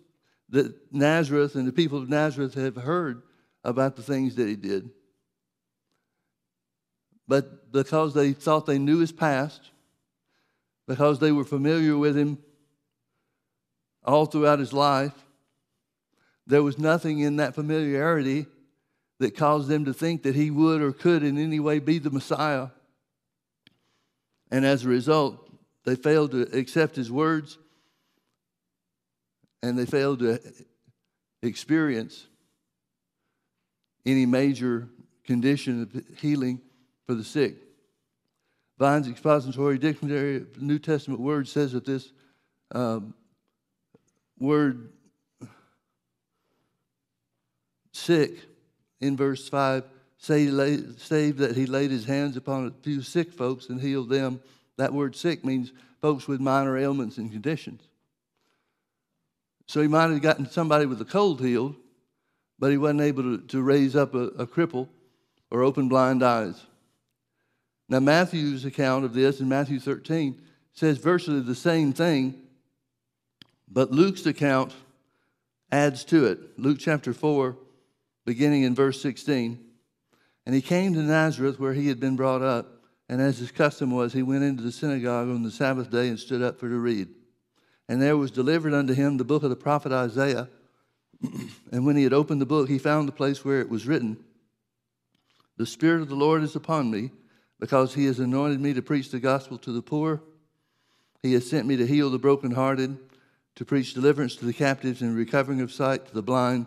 [0.50, 3.22] that Nazareth and the people of Nazareth have heard
[3.64, 4.90] about the things that he did.
[7.26, 9.70] But because they thought they knew his past,
[10.86, 12.38] because they were familiar with him
[14.04, 15.14] all throughout his life,
[16.46, 18.46] there was nothing in that familiarity
[19.20, 22.10] that caused them to think that he would or could in any way be the
[22.10, 22.68] Messiah.
[24.50, 25.48] And as a result,
[25.84, 27.58] they failed to accept his words
[29.62, 30.40] and they failed to
[31.42, 32.26] experience
[34.04, 34.88] any major
[35.24, 36.60] condition of healing
[37.06, 37.56] for the sick.
[38.78, 42.10] Vine's Expository Dictionary of New Testament Word says that this
[42.74, 43.14] um,
[44.38, 44.90] word
[47.92, 48.32] sick
[49.00, 49.84] in verse 5
[50.18, 50.46] say,
[50.96, 54.40] save that he laid his hands upon a few sick folks and healed them.
[54.78, 57.82] That word sick means folks with minor ailments and conditions.
[59.72, 61.74] So he might have gotten somebody with a cold healed,
[62.58, 64.86] but he wasn't able to, to raise up a, a cripple
[65.50, 66.62] or open blind eyes.
[67.88, 70.38] Now, Matthew's account of this in Matthew 13
[70.74, 72.34] says virtually the same thing,
[73.66, 74.74] but Luke's account
[75.70, 76.58] adds to it.
[76.58, 77.56] Luke chapter 4,
[78.26, 79.58] beginning in verse 16.
[80.44, 83.90] And he came to Nazareth where he had been brought up, and as his custom
[83.90, 86.76] was, he went into the synagogue on the Sabbath day and stood up for to
[86.76, 87.08] read.
[87.92, 90.48] And there was delivered unto him the book of the prophet Isaiah.
[91.72, 94.16] and when he had opened the book, he found the place where it was written
[95.58, 97.10] The Spirit of the Lord is upon me,
[97.60, 100.22] because he has anointed me to preach the gospel to the poor.
[101.22, 102.96] He has sent me to heal the brokenhearted,
[103.56, 106.64] to preach deliverance to the captives and recovering of sight to the blind,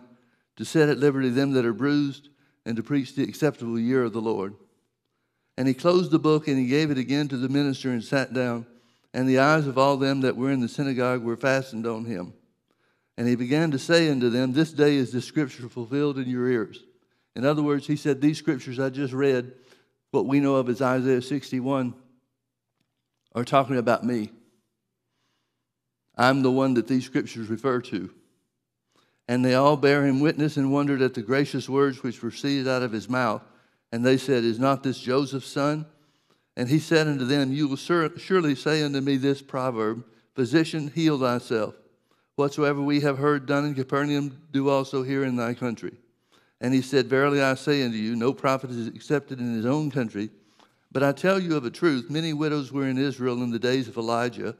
[0.54, 2.28] to set at liberty them that are bruised,
[2.64, 4.54] and to preach the acceptable year of the Lord.
[5.58, 8.32] And he closed the book and he gave it again to the minister and sat
[8.32, 8.64] down
[9.16, 12.34] and the eyes of all them that were in the synagogue were fastened on him.
[13.16, 16.46] And he began to say unto them, This day is the scripture fulfilled in your
[16.46, 16.84] ears.
[17.34, 19.52] In other words, he said, These scriptures I just read,
[20.10, 21.94] what we know of as Isaiah 61,
[23.34, 24.32] are talking about me.
[26.18, 28.10] I'm the one that these scriptures refer to.
[29.28, 32.82] And they all bear him witness and wondered at the gracious words which proceeded out
[32.82, 33.42] of his mouth.
[33.90, 35.86] And they said, Is not this Joseph's son?
[36.56, 40.04] And he said unto them, You will surely say unto me this proverb
[40.34, 41.74] Physician, heal thyself.
[42.36, 45.94] Whatsoever we have heard done in Capernaum, do also here in thy country.
[46.60, 49.90] And he said, Verily I say unto you, no prophet is accepted in his own
[49.90, 50.30] country.
[50.92, 53.88] But I tell you of a truth, many widows were in Israel in the days
[53.88, 54.54] of Elijah,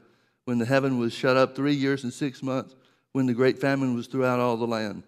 [0.45, 2.75] when the heaven was shut up three years and six months,
[3.11, 5.03] when the great famine was throughout all the land.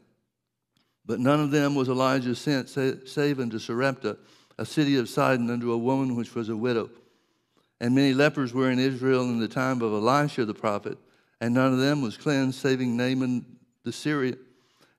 [1.05, 4.17] But none of them was Elijah sent, save unto Sarepta,
[4.59, 6.89] a city of Sidon, unto a woman which was a widow.
[7.79, 10.97] And many lepers were in Israel in the time of Elisha the prophet,
[11.39, 13.45] and none of them was cleansed, saving Naaman
[13.85, 14.37] the Syrian.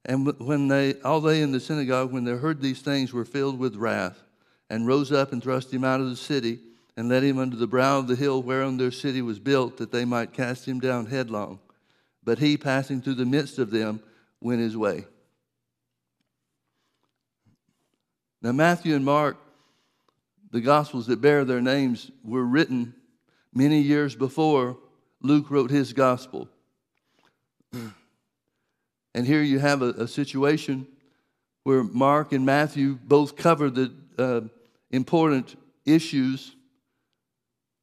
[0.07, 3.59] And when they, all they in the synagogue, when they heard these things, were filled
[3.59, 4.23] with wrath,
[4.71, 6.59] and rose up and thrust him out of the city,
[6.97, 9.93] and led him unto the brow of the hill whereon their city was built, that
[9.93, 11.61] they might cast him down headlong.
[12.25, 14.01] But he, passing through the midst of them,
[14.41, 15.05] went his way.
[18.41, 19.37] Now, Matthew and Mark,
[20.51, 22.95] the Gospels that bear their names, were written
[23.55, 24.77] many years before
[25.21, 26.49] Luke wrote his Gospel.
[29.13, 30.87] And here you have a, a situation
[31.65, 34.43] where Mark and Matthew both cover the uh,
[34.91, 36.55] important issues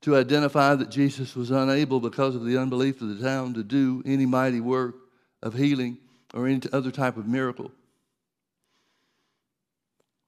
[0.02, 4.02] to identify that Jesus was unable because of the unbelief of the town to do
[4.06, 4.96] any mighty work
[5.44, 5.98] of healing
[6.34, 7.72] or any other type of miracle.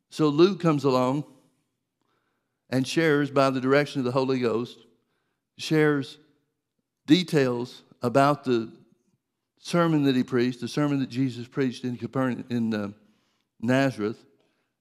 [0.09, 1.23] So Luke comes along
[2.69, 4.77] and shares by the direction of the Holy Ghost,
[5.57, 6.17] shares
[7.05, 8.71] details about the
[9.59, 12.89] sermon that he preached, the sermon that Jesus preached in Capernaum, in uh,
[13.59, 14.23] Nazareth,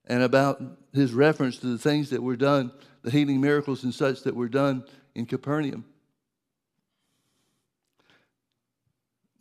[0.07, 0.63] and about
[0.93, 2.73] his reference to the things that were done,
[3.03, 4.85] the healing miracles and such that were done
[5.15, 5.85] in Capernaum.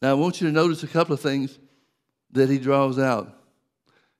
[0.02, 1.58] Now, I want you to notice a couple of things
[2.32, 3.34] that he draws out.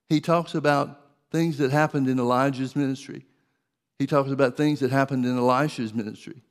[0.08, 1.00] He talks about
[1.30, 3.26] things that happened in Elijah's ministry.
[3.98, 6.42] He talks about things that happened in Elisha's ministry.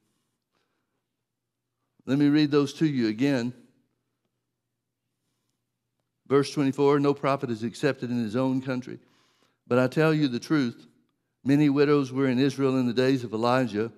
[2.05, 3.53] Let me read those to you again.
[6.27, 8.99] Verse 24 No prophet is accepted in his own country.
[9.67, 10.87] But I tell you the truth
[11.43, 13.91] many widows were in Israel in the days of Elijah,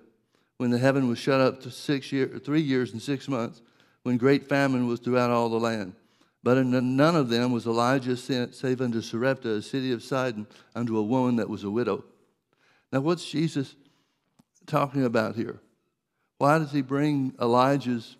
[0.58, 3.62] when the heaven was shut up to six year, three years and six months,
[4.02, 5.94] when great famine was throughout all the land.
[6.42, 10.96] But none of them was Elijah sent, save unto Sarepta, a city of Sidon, unto
[10.96, 12.04] a woman that was a widow.
[12.92, 13.74] Now, what's Jesus
[14.66, 15.60] talking about here?
[16.38, 18.16] Why does he bring Elijah's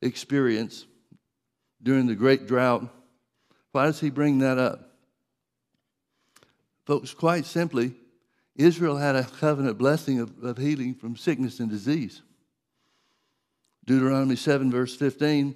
[0.00, 0.86] experience
[1.82, 2.88] during the great drought
[3.72, 4.90] why does he bring that up?
[6.86, 7.94] Folks, quite simply,
[8.56, 12.22] Israel had a covenant blessing of, of healing from sickness and disease.
[13.86, 15.54] Deuteronomy 7, verse 15,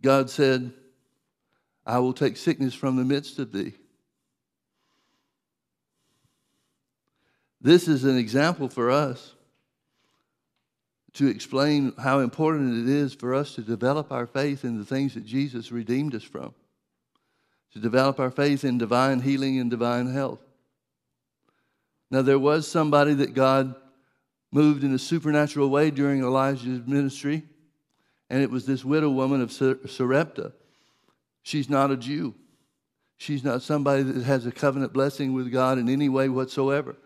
[0.00, 0.72] God said,
[1.84, 3.74] I will take sickness from the midst of thee.
[7.62, 9.34] This is an example for us
[11.12, 15.14] to explain how important it is for us to develop our faith in the things
[15.14, 16.54] that Jesus redeemed us from,
[17.72, 20.40] to develop our faith in divine healing and divine health.
[22.10, 23.76] Now, there was somebody that God
[24.50, 27.44] moved in a supernatural way during Elijah's ministry,
[28.28, 30.52] and it was this widow woman of Sarepta.
[31.42, 32.34] She's not a Jew.
[33.18, 36.96] She's not somebody that has a covenant blessing with God in any way whatsoever.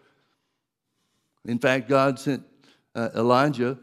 [1.47, 2.43] In fact, God sent
[2.95, 3.79] uh, Elijah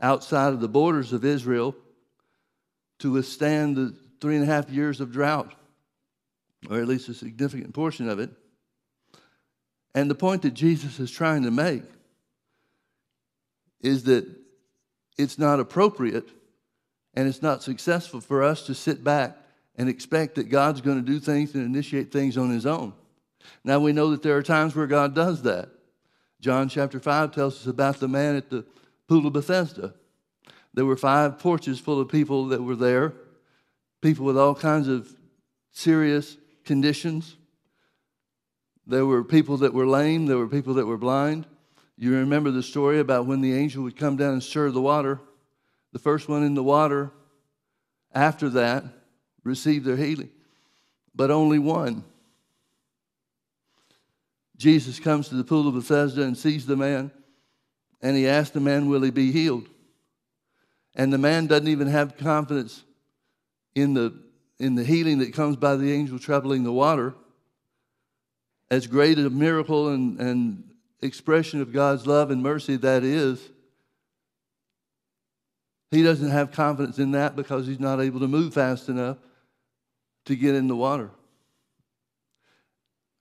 [0.00, 1.74] outside of the borders of Israel
[2.98, 5.54] to withstand the three and a half years of drought,
[6.70, 8.30] or at least a significant portion of it.
[9.94, 11.82] And the point that Jesus is trying to make
[13.80, 14.26] is that
[15.18, 16.28] it's not appropriate
[17.14, 19.36] and it's not successful for us to sit back
[19.76, 22.94] and expect that God's going to do things and initiate things on his own.
[23.64, 25.70] Now we know that there are times where God does that.
[26.40, 28.64] John chapter 5 tells us about the man at the
[29.08, 29.94] pool of Bethesda.
[30.74, 33.14] There were five porches full of people that were there,
[34.02, 35.10] people with all kinds of
[35.72, 37.36] serious conditions.
[38.86, 41.46] There were people that were lame, there were people that were blind.
[41.96, 45.20] You remember the story about when the angel would come down and stir the water.
[45.92, 47.10] The first one in the water,
[48.12, 48.84] after that,
[49.44, 50.30] received their healing,
[51.14, 52.04] but only one.
[54.56, 57.10] Jesus comes to the pool of Bethesda and sees the man
[58.02, 59.68] and he asks the man, Will he be healed?
[60.94, 62.84] And the man doesn't even have confidence
[63.74, 64.14] in the,
[64.58, 67.14] in the healing that comes by the angel troubling the water.
[68.70, 70.70] As great a miracle and, and
[71.02, 73.40] expression of God's love and mercy that is,
[75.90, 79.18] he doesn't have confidence in that because he's not able to move fast enough
[80.24, 81.10] to get in the water.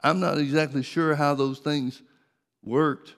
[0.05, 2.01] I'm not exactly sure how those things
[2.63, 3.15] worked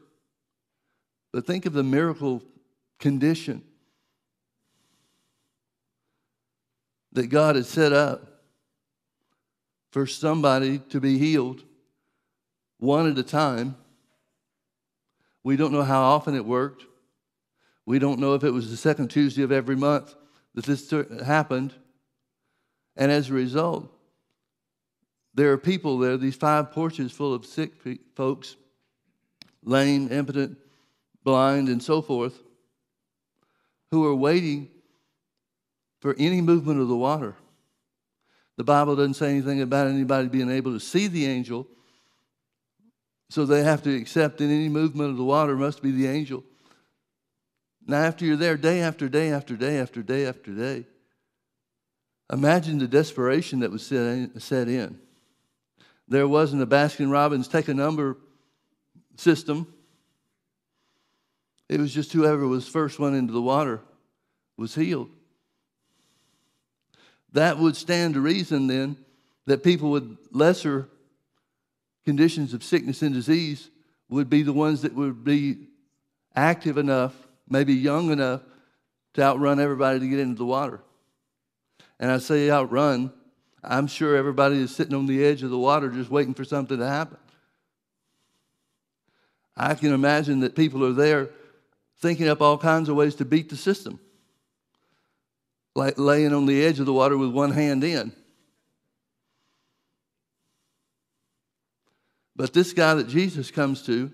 [1.38, 2.42] but think of the miracle
[3.00, 3.64] condition
[7.12, 8.42] that God had set up
[9.92, 11.64] for somebody to be healed
[12.80, 13.76] one at a time.
[15.44, 16.86] We don't know how often it worked.
[17.86, 20.14] We don't know if it was the second Tuesday of every month
[20.56, 20.92] that this
[21.26, 21.74] happened.
[22.96, 23.92] And as a result,
[25.38, 27.74] there are people there, these five porches full of sick
[28.16, 28.56] folks,
[29.64, 30.58] lame, impotent,
[31.24, 32.42] blind, and so forth,
[33.92, 34.68] who are waiting
[36.00, 37.36] for any movement of the water.
[38.58, 41.68] The Bible doesn't say anything about anybody being able to see the angel,
[43.30, 46.44] so they have to accept that any movement of the water must be the angel.
[47.86, 50.88] Now, after you're there day after day after day after day after day,
[52.34, 55.00] imagine the desperation that was set in.
[56.08, 58.18] There wasn't a Baskin Robbins take a number
[59.18, 59.74] system.
[61.70, 63.82] It was just whoever was first one into the water
[64.55, 65.10] was healed.
[67.34, 68.97] That would stand to reason then
[69.45, 70.88] that people with lesser
[72.05, 73.70] conditions of sickness and disease
[74.10, 75.68] would be the ones that would be
[76.36, 77.14] active enough,
[77.49, 78.41] maybe young enough,
[79.14, 80.82] to outrun everybody to get into the water.
[81.99, 83.12] And I say outrun,
[83.70, 86.78] I'm sure everybody is sitting on the edge of the water just waiting for something
[86.78, 87.18] to happen.
[89.57, 91.32] I can imagine that people are there
[91.99, 93.99] thinking up all kinds of ways to beat the system,
[95.76, 98.13] like laying on the edge of the water with one hand in.
[102.38, 104.13] But this guy that Jesus comes to,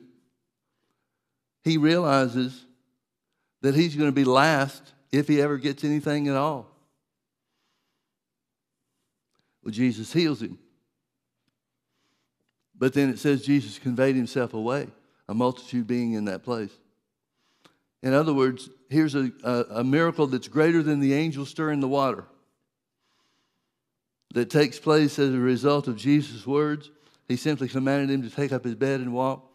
[1.64, 2.66] he realizes
[3.62, 4.82] that he's going to be last
[5.12, 6.73] if he ever gets anything at all.
[9.64, 10.58] Well, Jesus heals him.
[12.78, 14.88] But then it says Jesus conveyed himself away,
[15.30, 16.72] a multitude being in that place.
[18.02, 21.88] In other words, here's a, a, a miracle that's greater than the angel stirring the
[21.88, 22.26] water
[24.34, 26.92] that takes place as a result of Jesus' words
[27.28, 29.50] he simply commanded him to take up his bed and walk.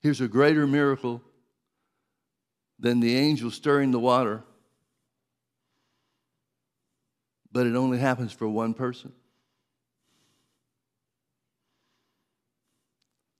[0.00, 1.22] Here's a greater miracle
[2.78, 4.42] than the angel stirring the water,
[7.54, 9.12] but it only happens for one person.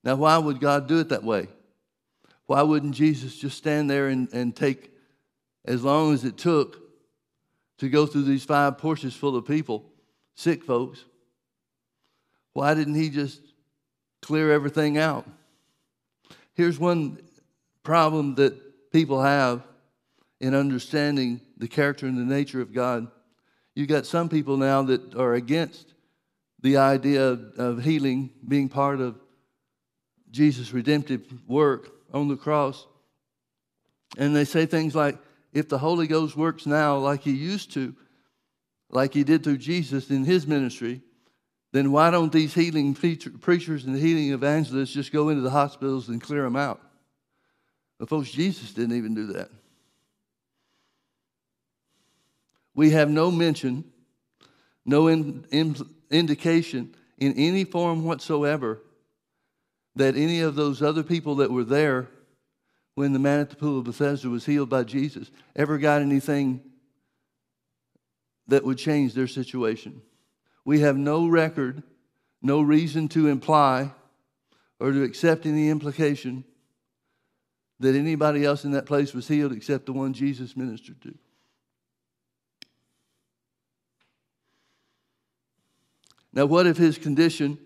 [0.03, 1.47] Now, why would God do it that way?
[2.47, 4.91] Why wouldn't Jesus just stand there and, and take
[5.65, 6.81] as long as it took
[7.77, 9.85] to go through these five porches full of people
[10.35, 11.03] sick folks.
[12.53, 13.41] Why didn't he just
[14.21, 15.25] clear everything out?
[16.53, 17.19] Here's one
[17.83, 19.63] problem that people have
[20.39, 23.07] in understanding the character and the nature of God.
[23.75, 25.93] You got some people now that are against
[26.61, 29.19] the idea of, of healing being part of
[30.31, 32.87] Jesus' redemptive work on the cross.
[34.17, 35.17] And they say things like,
[35.53, 37.95] if the Holy Ghost works now like he used to,
[38.89, 41.01] like he did through Jesus in his ministry,
[41.73, 46.21] then why don't these healing preachers and healing evangelists just go into the hospitals and
[46.21, 46.81] clear them out?
[47.99, 49.49] But, folks, Jesus didn't even do that.
[52.75, 53.85] We have no mention,
[54.85, 55.75] no in, in,
[56.11, 58.81] indication in any form whatsoever
[59.95, 62.09] that any of those other people that were there
[62.95, 66.61] when the man at the pool of Bethesda was healed by Jesus ever got anything
[68.47, 70.01] that would change their situation.
[70.65, 71.83] We have no record,
[72.41, 73.91] no reason to imply
[74.79, 76.43] or to accept any implication
[77.79, 81.15] that anybody else in that place was healed except the one Jesus ministered to.
[86.35, 87.57] Now, what if his condition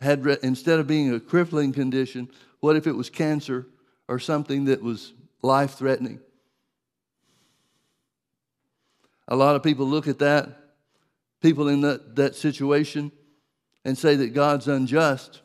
[0.00, 2.30] had, instead of being a crippling condition,
[2.60, 3.66] what if it was cancer
[4.08, 6.18] or something that was life threatening?
[9.28, 10.48] A lot of people look at that,
[11.40, 13.12] people in that, that situation,
[13.84, 15.42] and say that God's unjust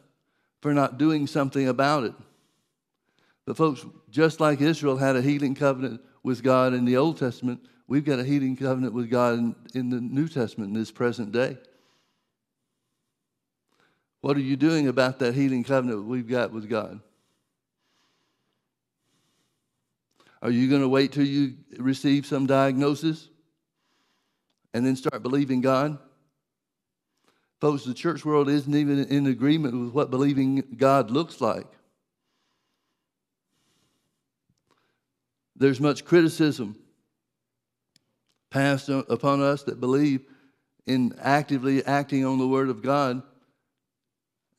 [0.62, 2.14] for not doing something about it.
[3.46, 7.62] But, folks, just like Israel had a healing covenant with God in the Old Testament,
[7.88, 11.32] we've got a healing covenant with God in, in the New Testament in this present
[11.32, 11.58] day.
[14.28, 17.00] What are you doing about that healing covenant we've got with God?
[20.42, 23.30] Are you going to wait till you receive some diagnosis?
[24.74, 25.98] and then start believing God?
[27.62, 31.68] Folks, the church world isn't even in agreement with what believing God looks like.
[35.56, 36.76] There's much criticism
[38.50, 40.26] passed upon us that believe
[40.86, 43.24] in actively acting on the Word of God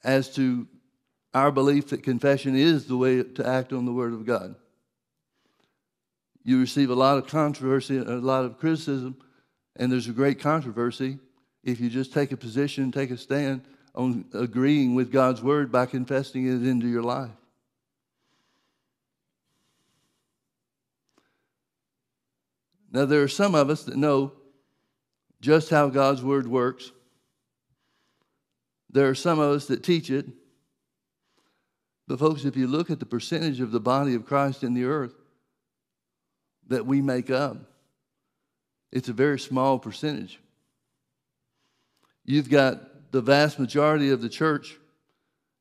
[0.05, 0.66] as to
[1.34, 4.55] our belief that confession is the way to act on the Word of God.
[6.44, 9.16] You receive a lot of controversy, a lot of criticism
[9.78, 11.18] and there's a great controversy
[11.62, 13.62] if you just take a position, take a stand
[13.94, 17.30] on agreeing with God's word by confessing it into your life.
[22.90, 24.32] Now, there are some of us that know
[25.40, 26.90] just how God's word works.
[28.99, 30.26] There are some of us that teach it.
[32.09, 34.86] But, folks, if you look at the percentage of the body of Christ in the
[34.86, 35.14] earth
[36.66, 37.59] that we make up,
[38.90, 40.40] it's a very small percentage.
[42.24, 44.76] You've got the vast majority of the church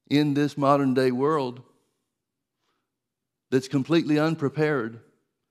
[0.09, 1.61] in this modern day world
[3.51, 4.99] that's completely unprepared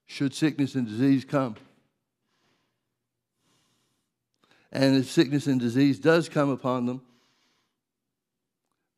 [0.06, 1.54] should sickness and disease come.
[4.72, 7.02] And if sickness and disease does come upon them,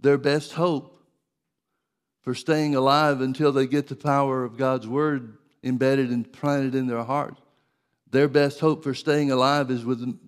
[0.00, 1.02] their best hope
[2.22, 6.86] for staying alive until they get the power of God's word embedded and planted in
[6.86, 7.36] their heart,
[8.10, 10.18] their best hope for staying alive is with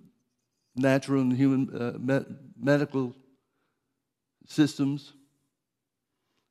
[0.77, 3.15] natural and human uh, me- medical
[4.47, 5.13] systems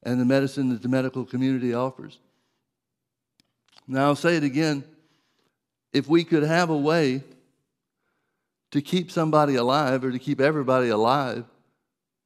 [0.04, 2.20] and the medicine that the medical community offers.
[3.88, 4.84] Now, I'll say it again.
[5.92, 7.24] If we could have a way
[8.72, 11.46] to keep somebody alive or to keep everybody alive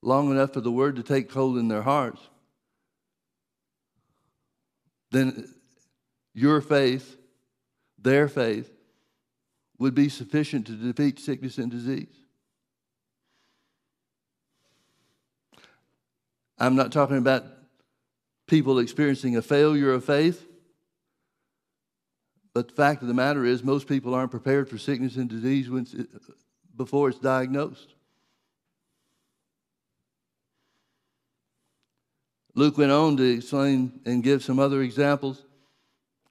[0.04, 2.22] long enough for the word to take hold in their hearts,
[5.12, 5.48] then
[6.34, 7.18] your faith,
[7.98, 8.72] their faith,
[9.78, 12.16] would be sufficient to defeat sickness and disease.
[16.58, 17.46] I'm not talking about
[18.48, 20.48] people experiencing a failure of faith.
[22.54, 25.70] But the fact of the matter is, most people aren't prepared for sickness and disease
[26.76, 27.93] before it's diagnosed.
[32.56, 35.44] Luke went on to explain and give some other examples.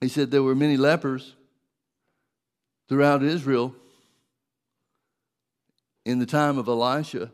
[0.01, 1.35] He said there were many lepers
[2.89, 3.75] throughout Israel
[6.05, 7.31] in the time of Elisha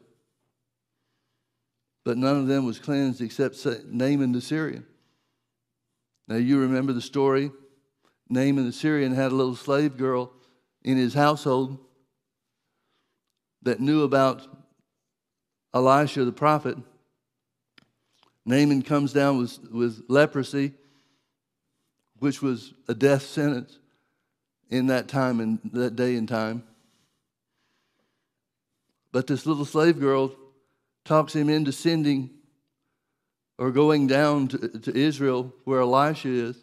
[2.09, 4.87] but none of them was cleansed except Naaman the Syrian.
[6.27, 7.53] Now, you remember the story.
[8.31, 10.33] Naaman the Syrian had a little slave girl
[10.83, 11.77] in his household
[13.61, 14.47] that knew about
[15.75, 16.79] Elisha the prophet.
[18.49, 20.73] Naaman comes down with, with leprosy,
[22.19, 23.79] which was a death sentence
[24.71, 26.63] in that time and that day and time.
[29.13, 30.35] But this little slave girl
[31.05, 32.31] talks him into sending
[33.59, 36.57] or going down to, to Israel where Elisha is.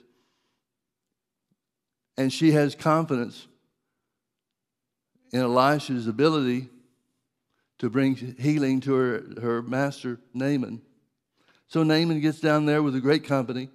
[2.17, 3.45] And she has confidence
[5.31, 6.67] in Elisha's ability
[7.77, 10.81] to bring healing to her, her master, Naaman.
[11.67, 13.69] So Naaman gets down there with a great company.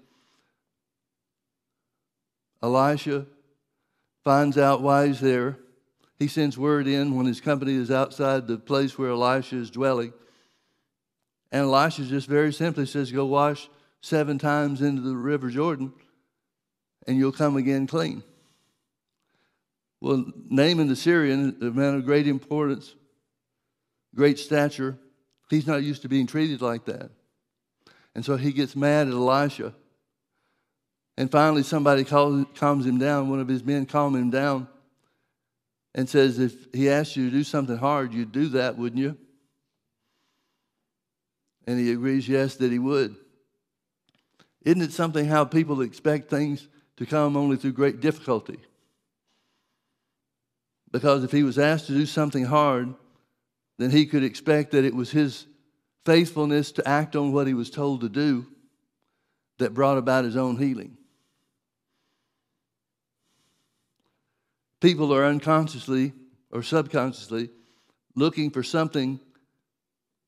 [2.62, 3.26] Elisha
[4.22, 5.58] finds out why he's there.
[6.18, 10.12] He sends word in when his company is outside the place where Elisha is dwelling.
[11.50, 13.68] And Elisha just very simply says, Go wash
[14.02, 15.92] seven times into the river Jordan,
[17.06, 18.22] and you'll come again clean.
[20.00, 22.94] Well, Naaman the Syrian, a man of great importance,
[24.14, 24.98] great stature,
[25.50, 27.10] he's not used to being treated like that.
[28.20, 29.72] And so he gets mad at Elisha.
[31.16, 33.30] And finally, somebody calls, calms him down.
[33.30, 34.68] One of his men calms him down
[35.94, 39.16] and says, If he asked you to do something hard, you'd do that, wouldn't you?
[41.66, 43.16] And he agrees, yes, that he would.
[44.66, 46.68] Isn't it something how people expect things
[46.98, 48.58] to come only through great difficulty?
[50.92, 52.92] Because if he was asked to do something hard,
[53.78, 55.46] then he could expect that it was his
[56.10, 58.44] faithfulness to act on what he was told to do
[59.58, 60.96] that brought about his own healing.
[64.80, 66.12] People are unconsciously
[66.50, 67.48] or subconsciously
[68.16, 69.20] looking for something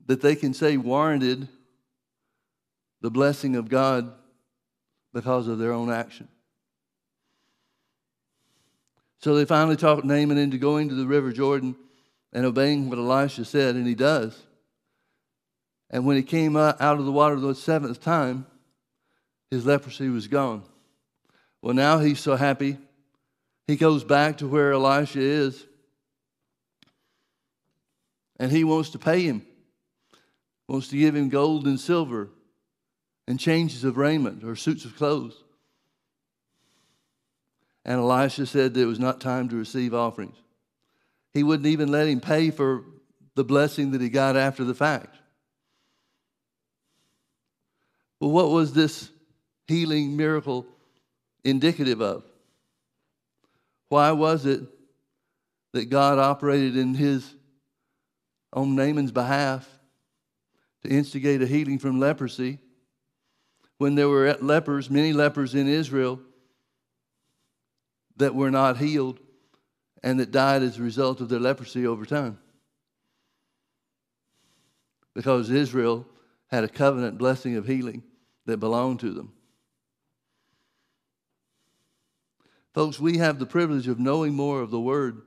[0.06, 1.48] that they can say warranted
[3.00, 4.12] the blessing of God
[5.12, 6.28] because of their own action.
[9.18, 11.74] So they finally talked Naaman into going to the river Jordan
[12.32, 14.40] and obeying what Elisha said, and he does.
[15.92, 18.46] And when he came out of the water the seventh time,
[19.50, 20.62] his leprosy was gone.
[21.60, 22.78] Well, now he's so happy.
[23.66, 25.66] He goes back to where Elisha is,
[28.40, 29.46] and he wants to pay him
[30.72, 32.30] wants to give him gold and silver
[33.28, 35.44] and changes of raiment or suits of clothes.
[37.84, 40.36] And Elisha said that it was not time to receive offerings.
[41.34, 42.84] He wouldn't even let him pay for
[43.34, 45.16] the blessing that he got after the fact.
[48.22, 49.10] Well, what was this
[49.66, 50.64] healing miracle
[51.42, 52.22] indicative of?
[53.88, 54.60] Why was it
[55.72, 57.34] that God operated in his
[58.52, 59.68] on Naaman's behalf
[60.82, 62.60] to instigate a healing from leprosy.
[63.78, 66.20] When there were lepers, many lepers in Israel
[68.18, 69.18] that were not healed,
[70.04, 72.38] and that died as a result of their leprosy over time.
[75.12, 76.06] Because Israel
[76.52, 78.04] had a covenant blessing of healing
[78.46, 79.32] that belonged to them.
[82.74, 85.22] Folks, we have the privilege of knowing more of the Word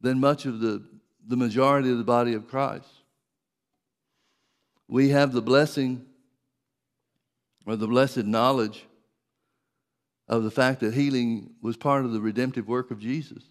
[0.00, 0.82] than much of the,
[1.26, 2.88] the majority of the body of Christ.
[4.88, 6.06] We have the blessing
[7.66, 8.86] or the blessed knowledge
[10.26, 13.42] of the fact that healing was part of the redemptive work of Jesus.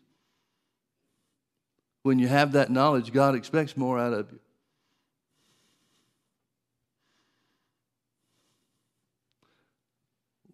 [2.04, 4.40] When you have that knowledge, God expects more out of you.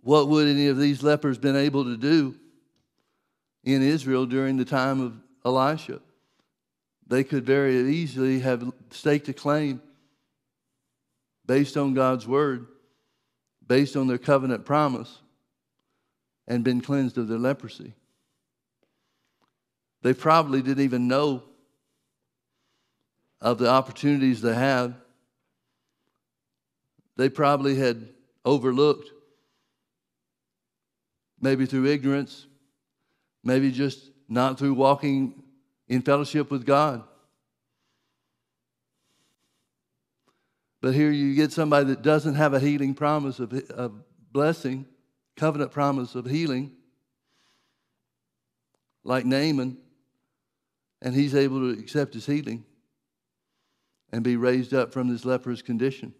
[0.05, 2.35] What would any of these lepers been able to do
[3.63, 5.99] in Israel during the time of Elisha?
[7.07, 9.81] They could very easily have staked a claim
[11.47, 12.67] based on God's word,
[13.65, 15.23] based on their covenant promise,
[16.47, 17.95] and been cleansed of their leprosy.
[20.03, 21.41] They probably didn't even know
[23.41, 24.93] of the opportunities they had.
[27.17, 28.07] They probably had
[28.45, 29.14] overlooked
[31.45, 32.47] maybe through ignorance,
[33.43, 35.43] maybe just not through walking
[35.87, 37.03] in fellowship with God.
[40.81, 43.93] But here you get somebody that doesn't have a healing promise of, of
[44.31, 44.87] blessing,
[45.35, 46.71] covenant promise of healing,
[49.03, 49.77] like Naaman,
[51.03, 52.65] and he's able to accept his healing
[54.11, 56.11] and be raised up from this leprous condition.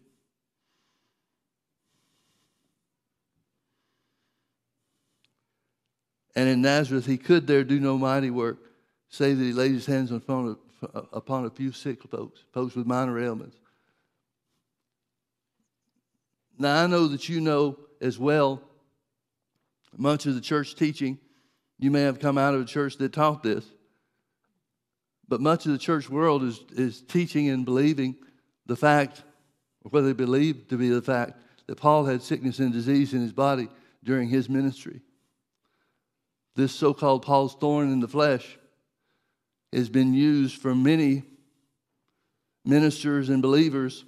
[6.36, 8.58] And in Nazareth, he could there do no mighty work,
[9.10, 12.86] save that he laid his hands upon a, upon a few sick folks, folks with
[12.86, 13.56] minor ailments.
[16.58, 18.62] Now, I know that you know as well
[19.98, 21.18] much of the church teaching.
[21.80, 23.66] You may have come out of a church that taught this,
[25.28, 28.16] but much of the church world is, is teaching and believing
[28.66, 29.24] the fact,
[29.84, 33.22] or what they believe to be the fact, that Paul had sickness and disease in
[33.22, 33.70] his body
[34.04, 35.02] during his ministry
[36.56, 38.58] this so called Paul's thorn in the flesh
[39.74, 41.24] has been used for many
[42.64, 44.06] ministers and believers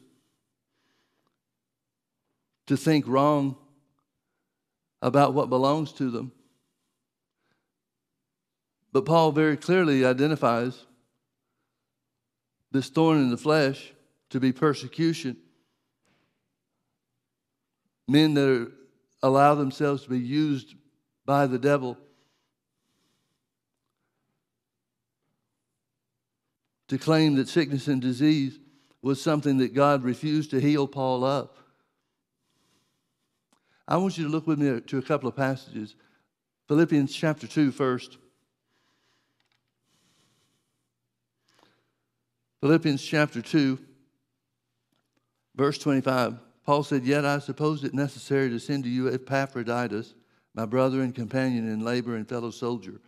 [2.67, 3.57] to think wrong
[5.01, 6.31] about what belongs to them.
[8.93, 10.85] But Paul very clearly identifies
[12.71, 13.93] this thorn in the flesh
[14.29, 15.37] to be persecution.
[18.07, 18.71] Men that are,
[19.21, 20.75] allow themselves to be used
[21.25, 21.97] by the devil
[26.87, 28.59] to claim that sickness and disease
[29.01, 31.49] was something that God refused to heal Paul of.
[33.87, 35.95] I want you to look with me to a couple of passages.
[36.67, 38.17] Philippians chapter 2 first.
[42.59, 43.77] Philippians chapter 2,
[45.55, 46.39] verse 25.
[46.65, 50.15] Paul said, Yet I suppose it necessary to send to you Epaphroditus,
[50.55, 52.99] my brother and companion in labor and fellow soldier,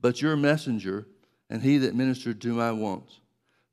[0.00, 1.06] but your messenger
[1.50, 3.20] and he that ministered to my wants.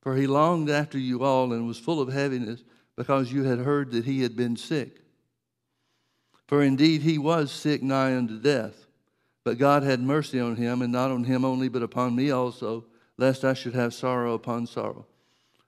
[0.02, 2.64] For he longed after you all and was full of heaviness
[2.96, 5.02] because you had heard that he had been sick.
[6.48, 8.86] For indeed he was sick nigh unto death.
[9.44, 12.86] But God had mercy on him, and not on him only, but upon me also,
[13.18, 15.06] lest I should have sorrow upon sorrow.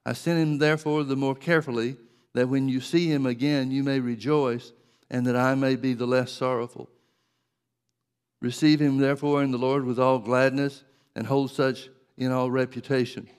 [0.06, 1.96] I sent him therefore the more carefully,
[2.34, 4.72] that when you see him again you may rejoice,
[5.10, 6.90] and that I may be the less sorrowful.
[8.42, 10.84] Receive him therefore in the Lord with all gladness,
[11.16, 13.30] and hold such in all reputation.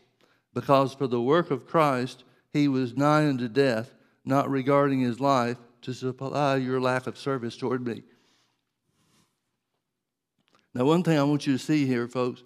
[0.55, 5.59] Because for the work of Christ he was nigh unto death, not regarding his life,
[5.83, 8.03] to supply your lack of service toward me.
[10.75, 12.43] Now, one thing I want you to see here, folks,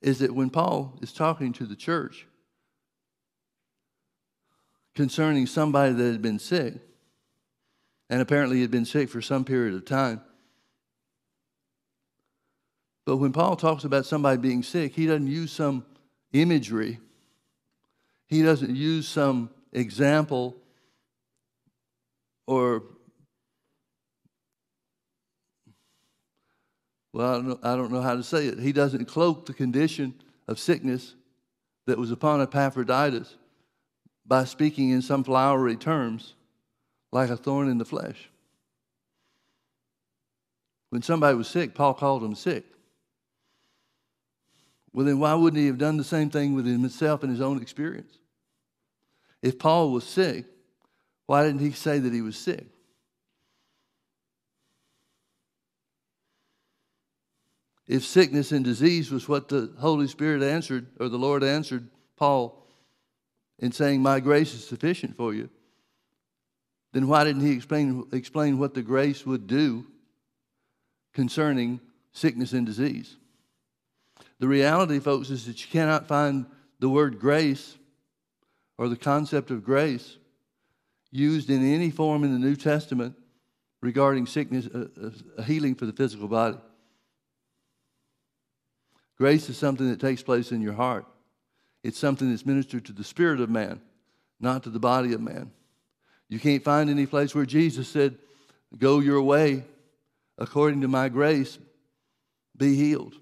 [0.00, 2.26] is that when Paul is talking to the church
[4.94, 6.74] concerning somebody that had been sick,
[8.08, 10.20] and apparently had been sick for some period of time,
[13.10, 15.84] but when Paul talks about somebody being sick, he doesn't use some
[16.32, 17.00] imagery,
[18.28, 20.54] he doesn't use some example
[22.46, 22.84] or,
[27.12, 28.60] well, I don't, know, I don't know how to say it.
[28.60, 30.14] He doesn't cloak the condition
[30.46, 31.16] of sickness
[31.88, 33.34] that was upon Epaphroditus
[34.24, 36.34] by speaking in some flowery terms
[37.10, 38.30] like a thorn in the flesh.
[40.90, 42.64] When somebody was sick, Paul called them sick.
[44.92, 47.62] Well, then why wouldn't he have done the same thing with himself and his own
[47.62, 48.18] experience?
[49.40, 50.46] If Paul was sick,
[51.26, 52.66] why didn't he say that he was sick?
[57.90, 62.64] if sickness and disease was what the Holy Spirit answered, or the Lord answered Paul
[63.58, 65.50] in saying, My grace is sufficient for you,
[66.92, 69.84] then why didn't he explain, explain what the grace would do
[71.12, 71.80] concerning
[72.12, 73.16] sickness and disease?
[74.40, 76.46] The reality, folks, is that you cannot find
[76.80, 77.76] the word grace
[78.78, 80.16] or the concept of grace
[81.12, 83.14] used in any form in the New Testament
[83.82, 84.86] regarding sickness, uh,
[85.38, 86.58] uh, healing for the physical body.
[89.16, 91.04] Grace is something that takes place in your heart.
[91.84, 93.80] It's something that's ministered to the spirit of man,
[94.40, 95.52] not to the body of man.
[96.28, 98.16] You can't find any place where Jesus said,
[98.78, 99.64] Go your way
[100.40, 101.58] according to my grace,
[102.56, 103.14] be healed.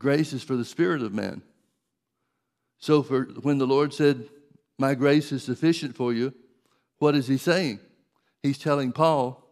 [0.00, 1.42] Grace is for the spirit of man.
[2.78, 4.28] So for when the Lord said,
[4.78, 6.34] "My grace is sufficient for you,"
[6.96, 7.78] what is he saying?
[8.42, 9.46] He's telling Paul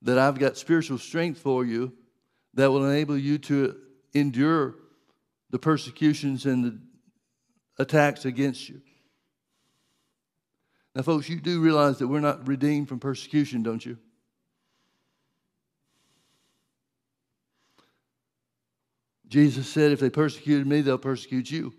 [0.00, 1.92] that I've got spiritual strength for you
[2.54, 3.78] that will enable you to
[4.14, 4.74] endure
[5.50, 6.80] the persecutions and the
[7.78, 8.80] attacks against you.
[10.94, 13.98] Now, folks, you do realize that we're not redeemed from persecution, don't you?
[19.32, 21.72] Jesus said, if they persecuted me, they'll persecute you.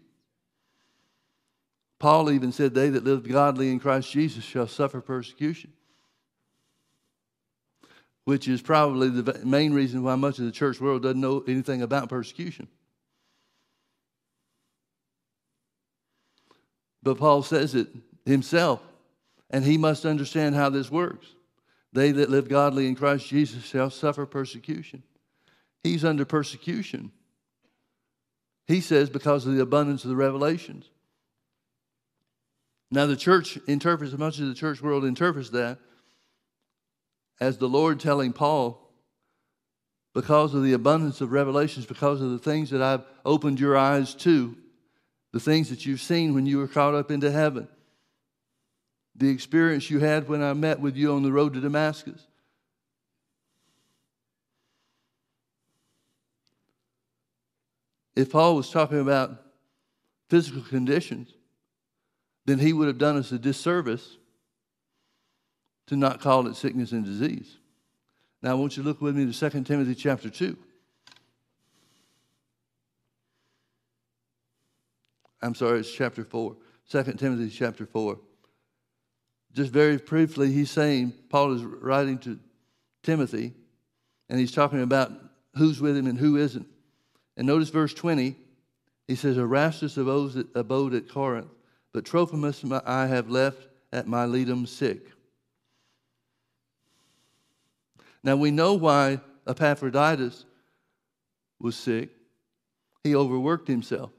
[1.99, 5.71] Paul even said, They that live godly in Christ Jesus shall suffer persecution,
[8.25, 11.83] which is probably the main reason why much of the church world doesn't know anything
[11.83, 12.67] about persecution.
[17.03, 17.89] But Paul says it
[18.25, 18.81] himself,
[19.51, 21.27] and he must understand how this works.
[21.93, 25.03] They that live godly in Christ Jesus shall suffer persecution.
[25.83, 27.11] He's under persecution.
[28.67, 30.89] He says because of the abundance of the revelations.
[32.91, 35.79] Now, the church interprets, much of the church world interprets that
[37.41, 38.79] as the Lord telling Paul,
[40.13, 44.13] because of the abundance of revelations, because of the things that I've opened your eyes
[44.15, 44.55] to,
[45.31, 47.67] the things that you've seen when you were caught up into heaven,
[49.15, 52.27] the experience you had when I met with you on the road to Damascus.
[58.15, 59.41] If Paul was talking about
[60.29, 61.33] physical conditions,
[62.45, 64.17] then he would have done us a disservice
[65.87, 67.57] to not call it sickness and disease.
[68.41, 70.57] Now, I want you to look with me to 2 Timothy chapter 2.
[75.41, 76.55] I'm sorry, it's chapter 4.
[76.89, 78.19] 2 Timothy chapter 4.
[79.53, 82.39] Just very briefly, he's saying, Paul is writing to
[83.03, 83.53] Timothy,
[84.29, 85.11] and he's talking about
[85.55, 86.67] who's with him and who isn't.
[87.37, 88.35] And notice verse 20.
[89.07, 91.51] He says, Erastus abode at Corinth,
[91.91, 95.11] but Trophimus I have left at Miletum sick.
[98.23, 100.45] Now we know why Epaphroditus
[101.59, 102.09] was sick.
[103.03, 104.11] He overworked himself.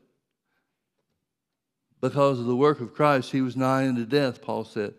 [2.02, 4.92] Because of the work of Christ, he was nigh unto death, Paul said.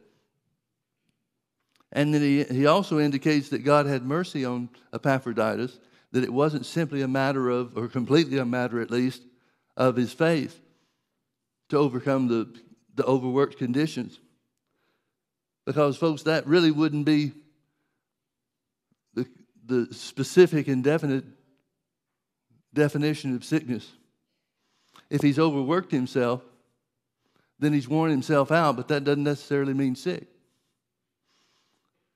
[1.92, 5.80] And then he, he also indicates that God had mercy on Epaphroditus,
[6.16, 9.22] that it wasn't simply a matter of, or completely a matter at least,
[9.76, 10.62] of his faith
[11.68, 12.58] to overcome the,
[12.96, 14.18] the overworked conditions.
[15.66, 17.34] Because, folks, that really wouldn't be
[19.14, 19.28] the,
[19.66, 21.26] the specific and definite
[22.74, 23.86] definition of sickness.
[25.10, 26.42] If he's overworked himself,
[27.60, 30.30] then he's worn himself out, but that doesn't necessarily mean sick.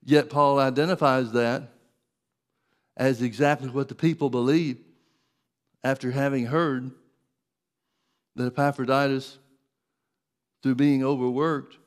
[0.06, 1.74] Yet Paul identifies that
[3.00, 4.78] as exactly what the people believe
[5.84, 6.92] after having heard
[8.36, 9.40] that Epaphroditus,
[10.62, 11.78] through being overworked,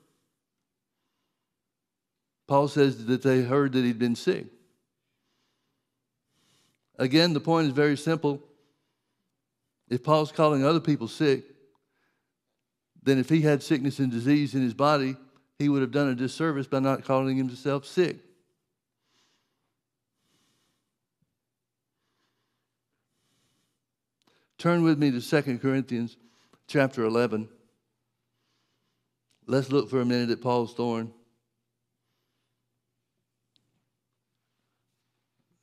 [2.47, 4.47] Paul says that they heard that he'd been sick.
[6.97, 8.41] Again, the point is very simple.
[9.89, 11.45] If Paul's calling other people sick,
[13.03, 15.15] then if he had sickness and disease in his body,
[15.59, 18.17] he would have done a disservice by not calling himself sick.
[24.57, 26.17] Turn with me to 2 Corinthians
[26.67, 27.49] chapter 11.
[29.45, 31.11] Let's look for a minute at Paul's thorn.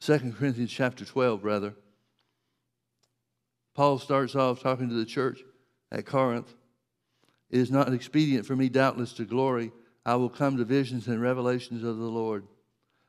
[0.00, 1.74] 2 Corinthians chapter 12, rather.
[3.74, 5.40] Paul starts off talking to the church
[5.92, 6.54] at Corinth.
[7.50, 9.72] It is not expedient for me, doubtless, to glory.
[10.04, 12.46] I will come to visions and revelations of the Lord.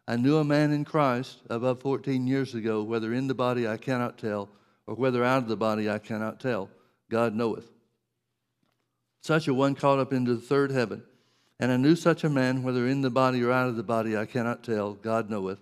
[0.07, 3.77] I knew a man in Christ above 14 years ago, whether in the body I
[3.77, 4.49] cannot tell,
[4.87, 6.69] or whether out of the body I cannot tell.
[7.09, 7.69] God knoweth.
[9.21, 11.03] Such a one caught up into the third heaven.
[11.59, 14.17] And I knew such a man, whether in the body or out of the body,
[14.17, 15.59] I cannot tell, God knoweth,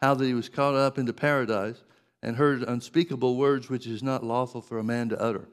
[0.00, 1.76] how that he was caught up into paradise
[2.22, 5.48] and heard unspeakable words which is not lawful for a man to utter.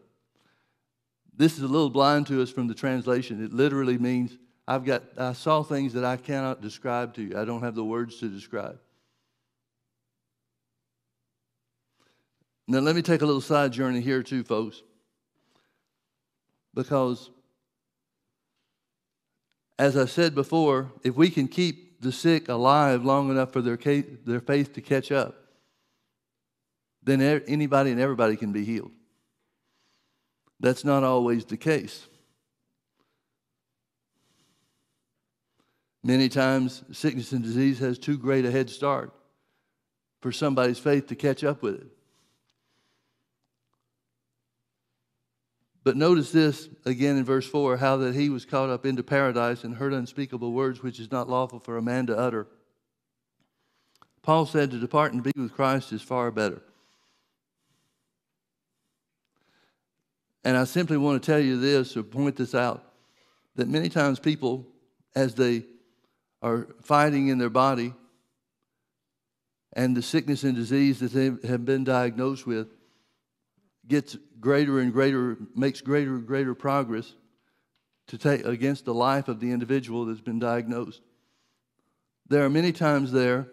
[1.38, 3.44] This is a little blind to us from the translation.
[3.44, 4.38] It literally means
[4.68, 7.38] I've got I saw things that I cannot describe to you.
[7.38, 8.80] I don't have the words to describe.
[12.68, 14.82] Now let me take a little side journey here too, folks.
[16.74, 17.30] Because
[19.78, 23.78] as I said before, if we can keep the sick alive long enough for their,
[23.78, 25.36] their faith to catch up,
[27.04, 28.92] then anybody and everybody can be healed.
[30.60, 32.08] That's not always the case.
[36.04, 39.12] Many times, sickness and disease has too great a head start
[40.22, 41.95] for somebody's faith to catch up with it.
[45.86, 49.64] But notice this again in verse 4 how that he was caught up into paradise
[49.64, 52.48] and heard unspeakable words which is not lawful for a man to utter.
[54.24, 56.64] Paul said to depart and be with Christ is far better.
[60.44, 62.84] And I simply want to tell you this or point this out
[63.56, 64.66] that many times people,
[65.16, 65.66] as they
[66.42, 67.94] are fighting in their body
[69.74, 72.70] and the sickness and disease that they have been diagnosed with,
[73.88, 77.14] gets greater and greater, makes greater and greater progress
[78.08, 81.02] to take against the life of the individual that's been diagnosed.
[82.28, 83.48] There are many times there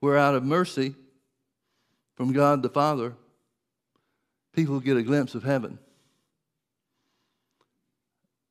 [0.00, 0.94] where, out of mercy
[2.14, 3.14] from God the Father,
[4.52, 5.78] people get a glimpse of heaven.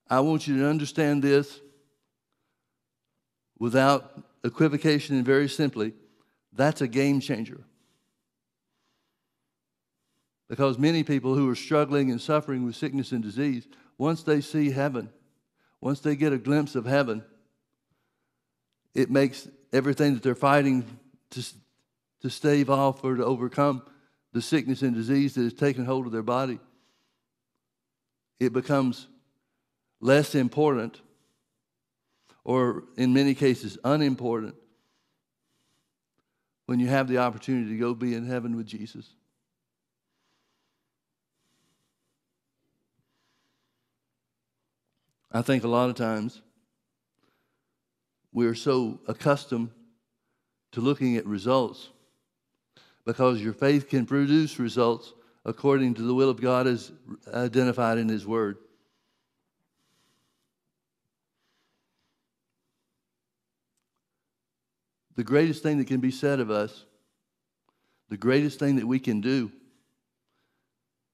[0.07, 1.59] I want you to understand this
[3.59, 5.93] without equivocation and very simply
[6.53, 7.61] that's a game changer.
[10.49, 13.67] Because many people who are struggling and suffering with sickness and disease,
[13.97, 15.09] once they see heaven,
[15.79, 17.23] once they get a glimpse of heaven,
[18.95, 20.83] it makes everything that they're fighting
[21.29, 21.43] to,
[22.21, 23.83] to stave off or to overcome
[24.33, 26.59] the sickness and disease that has taken hold of their body,
[28.39, 29.07] it becomes
[30.01, 31.01] less important,
[32.43, 34.55] or in many cases, unimportant,
[36.65, 39.13] when you have the opportunity to go be in heaven with Jesus.
[45.31, 46.41] I think a lot of times
[48.31, 49.69] we're so accustomed
[50.71, 51.89] to looking at results
[53.05, 55.13] because your faith can produce results
[55.45, 56.91] according to the will of God as
[57.33, 58.57] identified in His Word.
[65.15, 66.85] The greatest thing that can be said of us,
[68.09, 69.51] the greatest thing that we can do,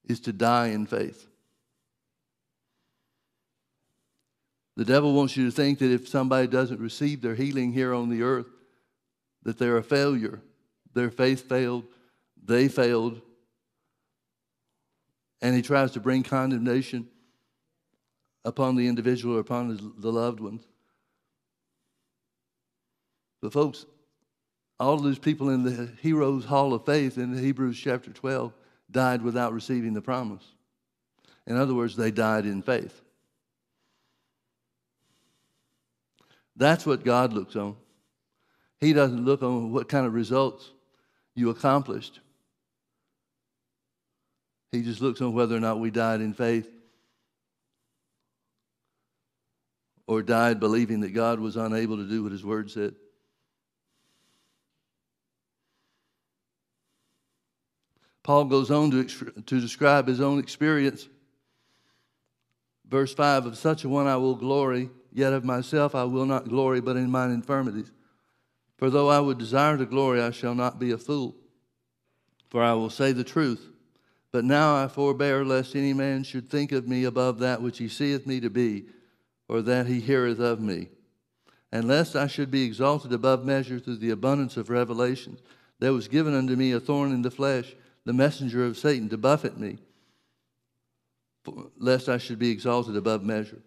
[0.06, 1.28] is to die in faith.
[4.76, 8.10] The devil wants you to think that if somebody doesn't receive their healing here on
[8.10, 8.48] the earth,
[9.44, 10.42] that they're a failure.
[10.94, 11.86] Their faith failed,
[12.44, 13.22] they failed,
[15.42, 17.08] and he tries to bring condemnation
[18.44, 20.64] upon the individual or upon the loved ones.
[23.42, 23.86] But, folks,
[24.80, 28.54] all of those people in the Heroes Hall of Faith in Hebrews chapter 12
[28.90, 30.44] died without receiving the promise.
[31.46, 33.02] In other words, they died in faith.
[36.56, 37.76] That's what God looks on.
[38.80, 40.72] He doesn't look on what kind of results
[41.34, 42.20] you accomplished.
[44.72, 46.70] He just looks on whether or not we died in faith
[50.08, 52.96] or died believing that God was unable to do what His Word said.
[58.26, 61.08] Paul goes on to, to describe his own experience.
[62.90, 66.50] Verse 5 Of such a one I will glory Yet of myself I will not
[66.50, 67.90] glory, but in mine infirmities.
[68.76, 71.38] For though I would desire to glory, I shall not be a fool.
[72.50, 73.70] For I will say the truth.
[74.34, 77.88] But now I forbear lest any man should think of me above that which he
[77.88, 78.88] seeth me to be,
[79.48, 80.90] or that he heareth of me.
[81.72, 85.40] And lest I should be exalted above measure through the abundance of revelations,
[85.80, 87.74] there was given unto me a thorn in the flesh,
[88.04, 89.78] the messenger of Satan, to buffet me,
[91.78, 93.62] lest I should be exalted above measure.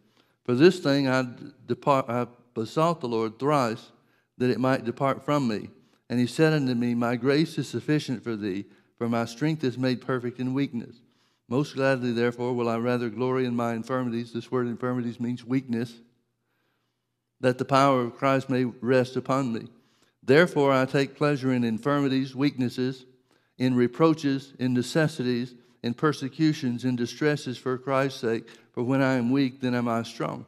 [0.48, 1.26] For this thing I,
[1.66, 3.90] depart, I besought the Lord thrice
[4.38, 5.68] that it might depart from me.
[6.08, 8.64] And he said unto me, My grace is sufficient for thee,
[8.96, 11.02] for my strength is made perfect in weakness.
[11.50, 14.32] Most gladly, therefore, will I rather glory in my infirmities.
[14.32, 15.92] This word infirmities means weakness,
[17.42, 19.68] that the power of Christ may rest upon me.
[20.22, 23.04] Therefore, I take pleasure in infirmities, weaknesses,
[23.58, 28.48] in reproaches, in necessities, in persecutions, in distresses for Christ's sake.
[28.78, 30.46] For when I am weak, then am I strong.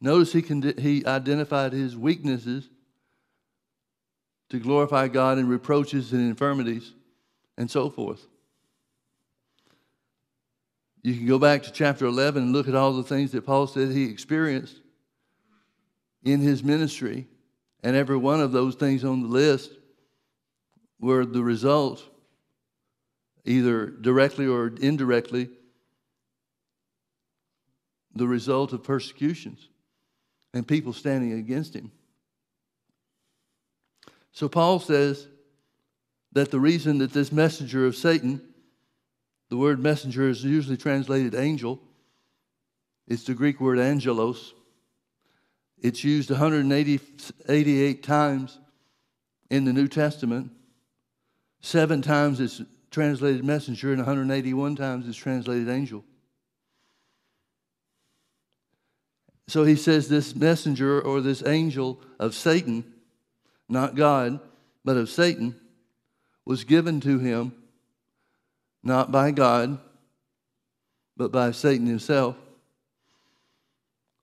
[0.00, 0.40] Notice he,
[0.78, 2.68] he identified his weaknesses
[4.50, 6.92] to glorify God in reproaches and infirmities
[7.58, 8.24] and so forth.
[11.02, 13.66] You can go back to chapter 11 and look at all the things that Paul
[13.66, 14.76] said he experienced
[16.22, 17.26] in his ministry,
[17.82, 19.72] and every one of those things on the list
[21.00, 22.09] were the result,
[23.50, 25.48] either directly or indirectly,
[28.14, 29.68] the result of persecutions
[30.54, 31.90] and people standing against him.
[34.32, 35.26] So Paul says
[36.32, 38.40] that the reason that this messenger of Satan,
[39.48, 41.80] the word messenger is usually translated angel,
[43.08, 44.54] it's the Greek word angelos.
[45.82, 48.58] It's used 188 times
[49.50, 50.52] in the New Testament.
[51.60, 56.04] Seven times it's translated messenger, and 181 times it's translated angel.
[59.48, 62.84] So he says this messenger or this angel of Satan,
[63.68, 64.38] not God,
[64.84, 65.56] but of Satan,
[66.44, 67.52] was given to him
[68.82, 69.78] not by God,
[71.16, 72.36] but by Satan himself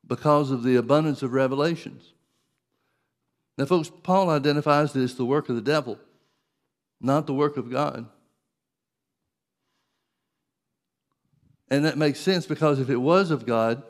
[0.07, 2.13] because of the abundance of revelations.
[3.57, 5.99] Now, folks, Paul identifies this the work of the devil,
[7.01, 8.07] not the work of God.
[11.69, 13.83] And that makes sense because if it was of God,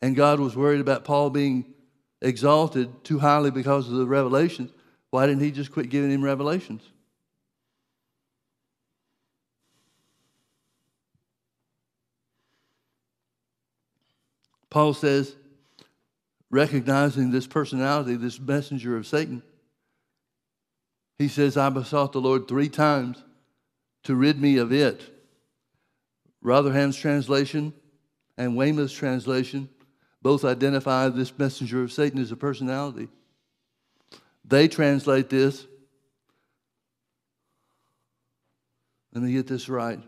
[0.00, 1.74] and God was worried about Paul being
[2.20, 4.70] exalted too highly because of the revelations,
[5.10, 6.82] why didn't he just quit giving him revelations?
[14.70, 15.36] Paul says,
[16.50, 19.42] recognizing this personality, this messenger of Satan,
[21.18, 23.22] he says, I besought the Lord three times
[24.04, 25.02] to rid me of it.
[26.42, 27.72] Rotherham's translation
[28.36, 29.68] and Weymouth's translation
[30.20, 33.08] both identify this messenger of Satan as a personality.
[34.44, 35.66] They translate this,
[39.12, 40.00] let me get this right.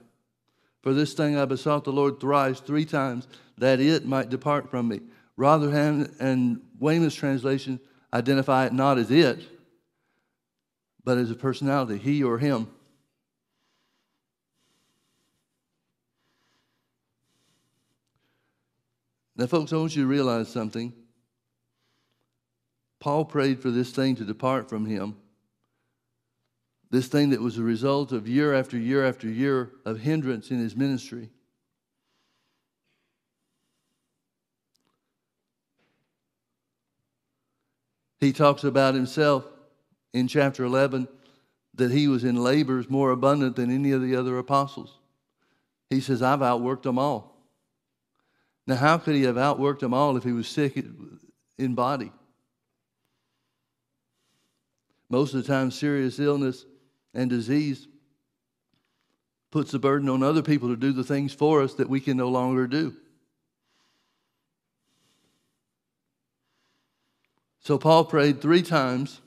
[0.82, 3.27] For this thing I besought the Lord thrice, three times,
[3.59, 5.01] that it might depart from me.
[5.36, 7.81] Rotherham and Weymouth's translation
[8.12, 9.40] identify it not as it,
[11.02, 12.69] but as a personality, he or him.
[19.36, 20.93] Now, folks, I want you to realize something.
[23.01, 25.16] Paul prayed for this thing to depart from him.
[26.90, 30.59] This thing that was a result of year after year after year of hindrance in
[30.59, 31.31] his ministry.
[38.20, 39.44] He talks about himself
[40.15, 41.09] in chapter 11
[41.74, 44.98] that he was in labors more abundant than any of the other apostles.
[45.90, 47.34] He says, I've outworked them all.
[48.66, 50.82] Now, how could he have outworked them all if he was sick
[51.59, 52.12] in body?
[55.11, 56.65] Most of the time, serious illness
[57.12, 57.86] and disease
[59.51, 62.16] puts the burden on other people to do the things for us that we can
[62.16, 62.95] no longer do.
[67.61, 69.20] So Paul prayed three times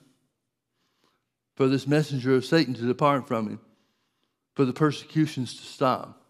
[1.55, 3.59] for this messenger of Satan to depart from him,
[4.53, 6.26] for the persecutions to stop.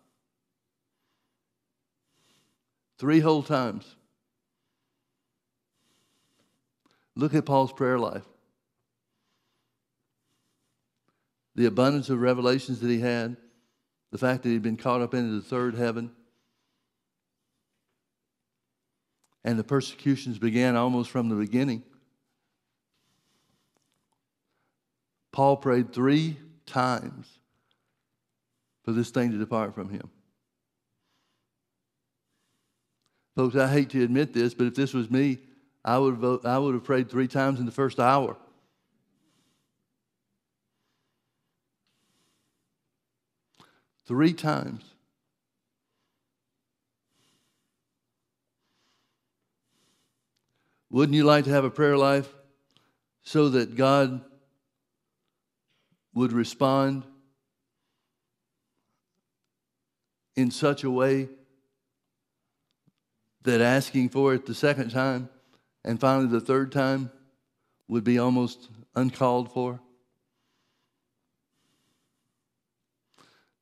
[2.97, 3.95] Three whole times.
[7.15, 8.25] Look at Paul's prayer life.
[11.55, 13.37] The abundance of revelations that he had,
[14.11, 16.11] the fact that he'd been caught up into the third heaven,
[19.43, 21.83] and the persecutions began almost from the beginning.
[25.31, 27.27] Paul prayed three times
[28.83, 30.09] for this thing to depart from him.
[33.37, 35.37] Folks, I hate to admit this, but if this was me,
[35.85, 38.35] I would, vote, I would have prayed three times in the first hour.
[44.07, 44.83] Three times.
[50.89, 52.33] Wouldn't you like to have a prayer life
[53.21, 54.21] so that God
[56.15, 57.03] would respond
[60.35, 61.29] in such a way
[63.43, 65.29] that asking for it the second time
[65.83, 67.11] and finally the third time
[67.87, 69.79] would be almost uncalled for?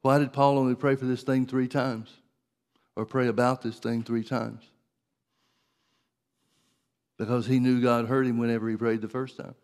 [0.02, 2.14] Why did Paul only pray for this thing three times
[2.96, 4.64] or pray about this thing three times?
[7.18, 9.56] Because he knew God heard him whenever he prayed the first time.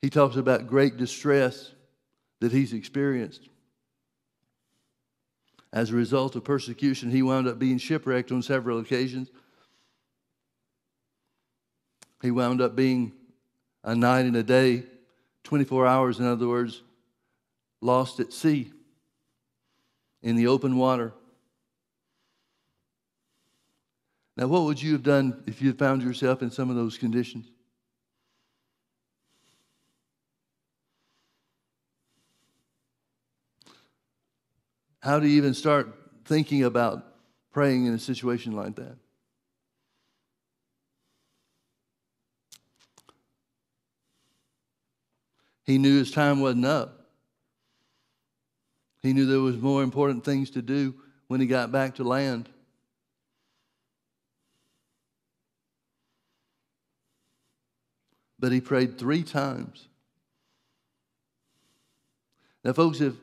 [0.00, 1.72] He talks about great distress
[2.40, 3.48] that he's experienced.
[5.76, 9.30] As a result of persecution, he wound up being shipwrecked on several occasions.
[12.22, 13.12] He wound up being
[13.84, 14.84] a night and a day,
[15.44, 16.80] 24 hours, in other words,
[17.82, 18.72] lost at sea
[20.22, 21.12] in the open water.
[24.34, 26.96] Now, what would you have done if you had found yourself in some of those
[26.96, 27.50] conditions?
[35.00, 35.88] How do you even start
[36.24, 37.04] thinking about
[37.52, 38.96] praying in a situation like that?
[45.64, 47.06] He knew his time wasn't up.
[49.02, 50.94] He knew there was more important things to do
[51.26, 52.48] when he got back to land.
[58.38, 59.88] But he prayed three times.
[62.62, 63.14] Now, folks, if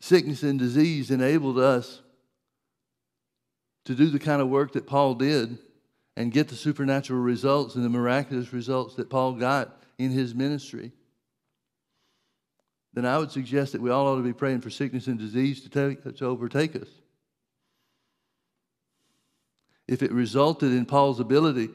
[0.00, 2.02] sickness and disease enabled us
[3.84, 5.58] to do the kind of work that Paul did
[6.16, 10.92] and get the supernatural results and the miraculous results that Paul got in his ministry,
[12.94, 15.60] then I would suggest that we all ought to be praying for sickness and disease
[15.62, 16.88] to, take, to overtake us.
[19.86, 21.68] If it resulted in Paul's ability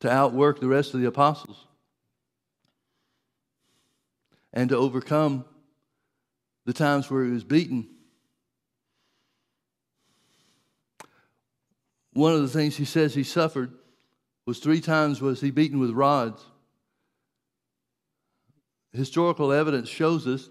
[0.00, 1.66] to outwork the rest of the apostles
[4.52, 5.44] and to overcome
[6.64, 7.88] the times where he was beaten.
[12.12, 13.72] One of the things he says he suffered
[14.46, 16.44] was three times was he beaten with rods.
[18.92, 20.48] Historical evidence shows us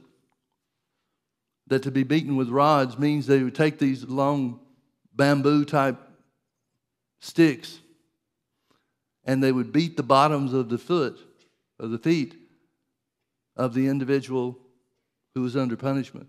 [1.68, 4.60] that to be beaten with rods means they would take these long
[5.16, 5.98] bamboo type
[7.20, 7.80] sticks
[9.24, 11.18] and they would beat the bottoms of the foot
[11.80, 12.36] of the feet
[13.56, 14.58] of the individual
[15.36, 16.28] who was under punishment.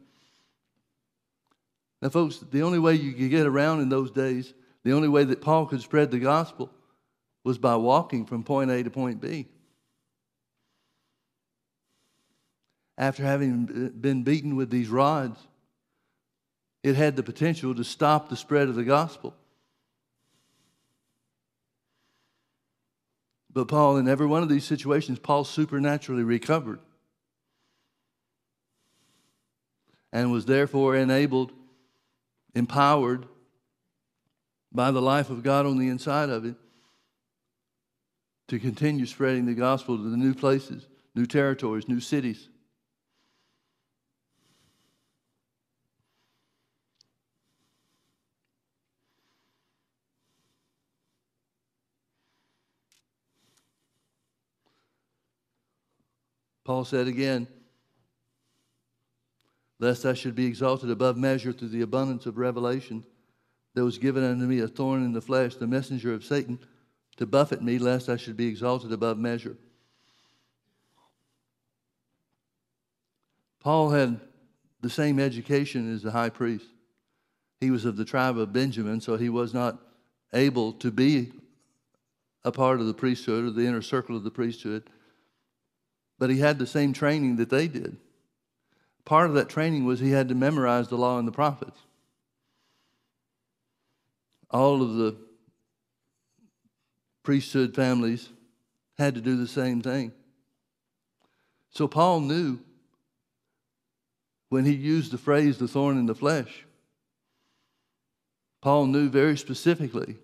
[2.01, 4.52] Now, folks, the only way you could get around in those days,
[4.82, 6.70] the only way that Paul could spread the gospel
[7.44, 9.47] was by walking from point A to point B.
[12.97, 15.39] After having been beaten with these rods,
[16.82, 19.35] it had the potential to stop the spread of the gospel.
[23.52, 26.81] But Paul, in every one of these situations, Paul supernaturally recovered.
[30.15, 31.53] And was therefore enabled,
[32.55, 33.27] empowered
[34.73, 36.55] by the life of God on the inside of it
[38.47, 40.86] to continue spreading the gospel to the new places,
[41.16, 42.49] new territories, new cities.
[56.65, 57.49] Paul said again,
[59.81, 63.05] lest I should be exalted above measure through the abundance of revelation.
[63.75, 66.59] There was given unto me a thorn in the flesh, the messenger of Satan,
[67.17, 69.57] to buffet me, lest I should be exalted above measure.
[73.61, 74.21] Paul had
[74.81, 76.67] the same education as the high priest.
[77.61, 79.79] He was of the tribe of Benjamin, so he was not
[80.33, 81.33] able to be
[82.45, 84.91] a part of the priesthood or the inner circle of the priesthood.
[86.19, 87.97] But he had the same training that they did
[89.05, 91.78] part of that training was he had to memorize the law and the prophets.
[94.51, 95.16] All of the
[97.22, 98.28] priesthood families
[98.98, 100.12] had to do the same thing.
[101.70, 102.60] So Paul knew
[104.48, 106.64] when he used the phrase the thorn in the flesh,
[108.60, 110.16] Paul knew very specifically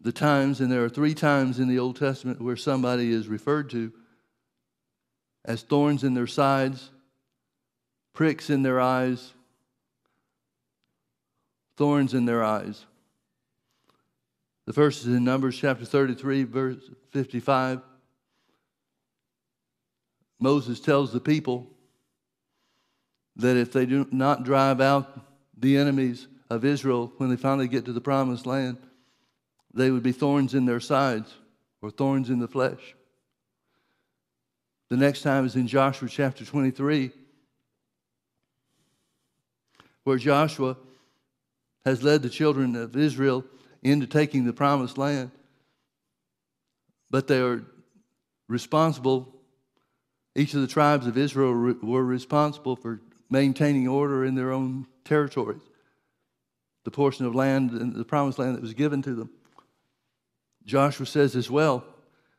[0.00, 3.70] the times, and there are three times in the Old Testament where somebody is referred
[3.70, 3.92] to
[5.46, 6.90] as thorns in their sides,
[8.12, 9.32] pricks in their eyes,
[11.76, 12.84] thorns in their eyes.
[14.66, 17.80] The first is in Numbers chapter 33, verse 55.
[20.40, 21.70] Moses tells the people
[23.36, 25.20] that if they do not drive out
[25.56, 28.78] the enemies of Israel when they finally get to the promised land,
[29.72, 31.32] they would be thorns in their sides
[31.80, 32.95] or thorns in the flesh.
[34.88, 37.10] The next time is in Joshua chapter 23,
[40.04, 40.76] where Joshua
[41.84, 43.44] has led the children of Israel
[43.82, 45.32] into taking the promised land.
[47.10, 47.64] But they are
[48.48, 49.34] responsible,
[50.36, 51.52] each of the tribes of Israel
[51.82, 55.62] were responsible for maintaining order in their own territories,
[56.84, 59.30] the portion of land and the promised land that was given to them.
[60.64, 61.84] Joshua says as well,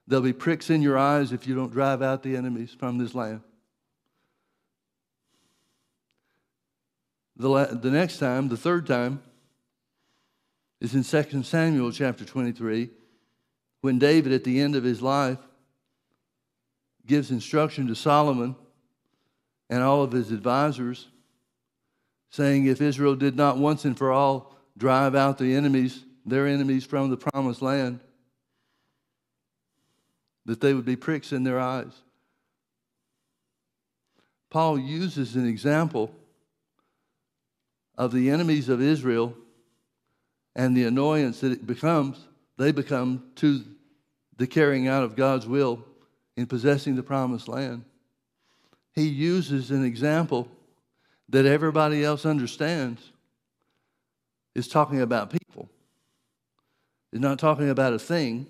[0.07, 3.13] There'll be pricks in your eyes if you don't drive out the enemies from this
[3.13, 3.41] land.
[7.35, 9.21] The, la- the next time, the third time,
[10.79, 12.89] is in 2 Samuel chapter 23,
[13.81, 15.39] when David, at the end of his life,
[17.05, 18.55] gives instruction to Solomon
[19.69, 21.07] and all of his advisors,
[22.29, 26.85] saying, If Israel did not once and for all drive out the enemies, their enemies
[26.85, 27.99] from the promised land,
[30.47, 31.91] that they would be pricks in their eyes.
[34.49, 36.15] Paul uses an example
[37.97, 39.35] of the enemies of Israel
[40.55, 42.17] and the annoyance that it becomes,
[42.57, 43.63] they become to
[44.37, 45.83] the carrying out of God's will
[46.37, 47.83] in possessing the promised land.
[48.93, 50.47] He uses an example
[51.29, 53.11] that everybody else understands
[54.55, 55.69] is talking about people.
[57.11, 58.47] He's not talking about a thing.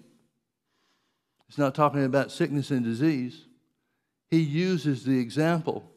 [1.48, 3.46] He's not talking about sickness and disease.
[4.30, 5.90] He uses the example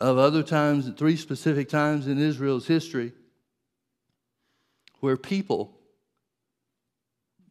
[0.00, 3.12] of other times, three specific times in Israel's history,
[5.00, 5.78] where people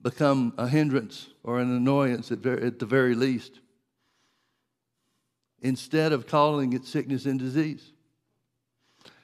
[0.01, 3.59] become a hindrance or an annoyance at, ver- at the very least,
[5.61, 7.91] instead of calling it sickness and disease.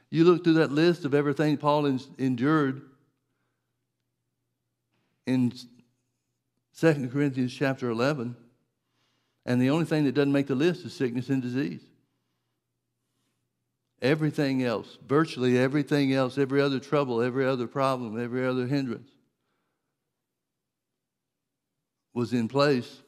[0.09, 2.81] You look through that list of everything Paul en- endured
[5.25, 5.53] in
[6.79, 8.35] 2 Corinthians chapter 11,
[9.45, 11.81] and the only thing that doesn't make the list is sickness and disease.
[14.01, 19.09] Everything else, virtually everything else, every other trouble, every other problem, every other hindrance
[22.13, 23.01] was in place,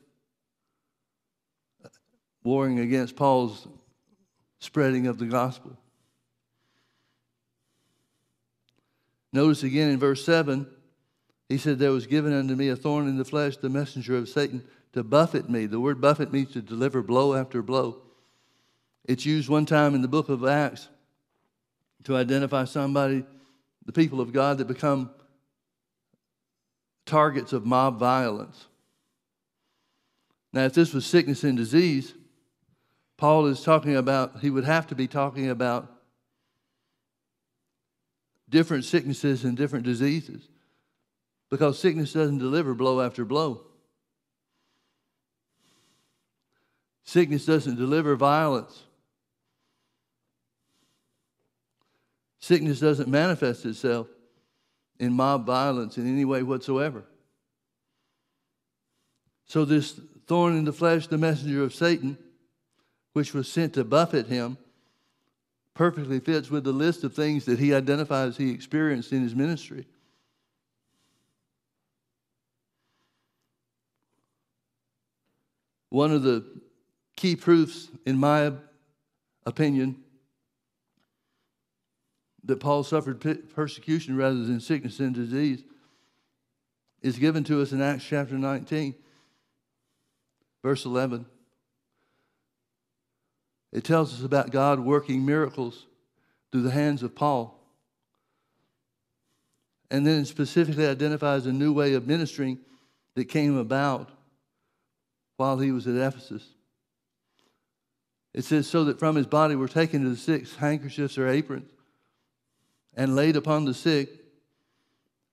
[2.43, 3.67] warring against Paul's
[4.59, 5.77] spreading of the gospel.
[9.33, 10.67] Notice again in verse 7,
[11.49, 14.29] he said, There was given unto me a thorn in the flesh, the messenger of
[14.29, 14.63] Satan,
[14.93, 15.65] to buffet me.
[15.65, 17.97] The word buffet means to deliver blow after blow.
[19.05, 20.87] It's used one time in the book of Acts
[22.05, 23.25] to identify somebody,
[23.85, 25.09] the people of God that become
[27.05, 28.67] targets of mob violence.
[30.53, 32.13] Now, if this was sickness and disease,
[33.17, 35.91] Paul is talking about, he would have to be talking about
[38.49, 40.47] different sicknesses and different diseases
[41.53, 43.61] because sickness doesn't deliver blow after blow.
[47.03, 48.85] Sickness doesn't deliver violence.
[52.39, 54.07] Sickness doesn't manifest itself
[54.99, 57.03] in mob violence in any way whatsoever.
[59.45, 62.17] So, this thorn in the flesh, the messenger of Satan,
[63.11, 64.57] which was sent to buffet him,
[65.75, 69.85] perfectly fits with the list of things that he identifies he experienced in his ministry.
[75.93, 76.43] One of the
[77.15, 78.51] key proofs, in my
[79.45, 79.97] opinion,
[82.43, 83.21] that Paul suffered
[83.53, 85.63] persecution rather than sickness and disease
[87.03, 88.95] is given to us in Acts chapter 19,
[90.63, 91.27] verse 11.
[93.71, 95.85] It tells us about God working miracles
[96.51, 97.63] through the hands of Paul.
[99.91, 102.57] And then it specifically identifies a new way of ministering
[103.13, 104.09] that came about
[105.37, 106.43] while he was at Ephesus.
[108.33, 111.69] It says, so that from his body were taken to the sick handkerchiefs or aprons
[112.95, 114.09] and laid upon the sick,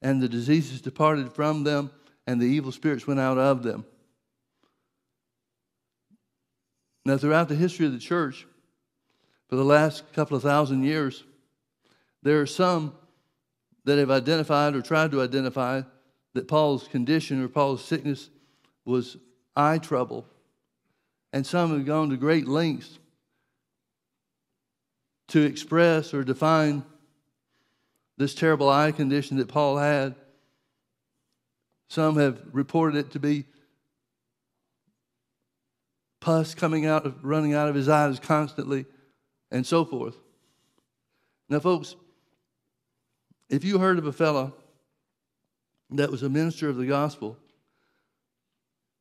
[0.03, 1.91] and the diseases departed from them,
[2.27, 3.85] and the evil spirits went out of them.
[7.05, 8.47] Now, throughout the history of the church,
[9.49, 11.25] for the last couple of thousand years,
[12.23, 12.95] there are some
[13.85, 15.83] that have identified or tried to identify
[16.35, 18.31] that Paul's condition or Paul's sickness
[18.85, 19.17] was
[19.57, 20.27] eye trouble.
[21.33, 22.99] And some have gone to great lengths
[25.29, 26.85] to express or define
[28.17, 30.15] this terrible eye condition that Paul had.
[31.89, 33.47] Some have reported it to be
[36.21, 38.85] pus coming out of, running out of his eyes constantly,
[39.51, 40.17] and so forth.
[41.49, 41.97] Now, folks,
[43.49, 44.55] if you heard of a fellow
[45.91, 47.37] that was a minister of the gospel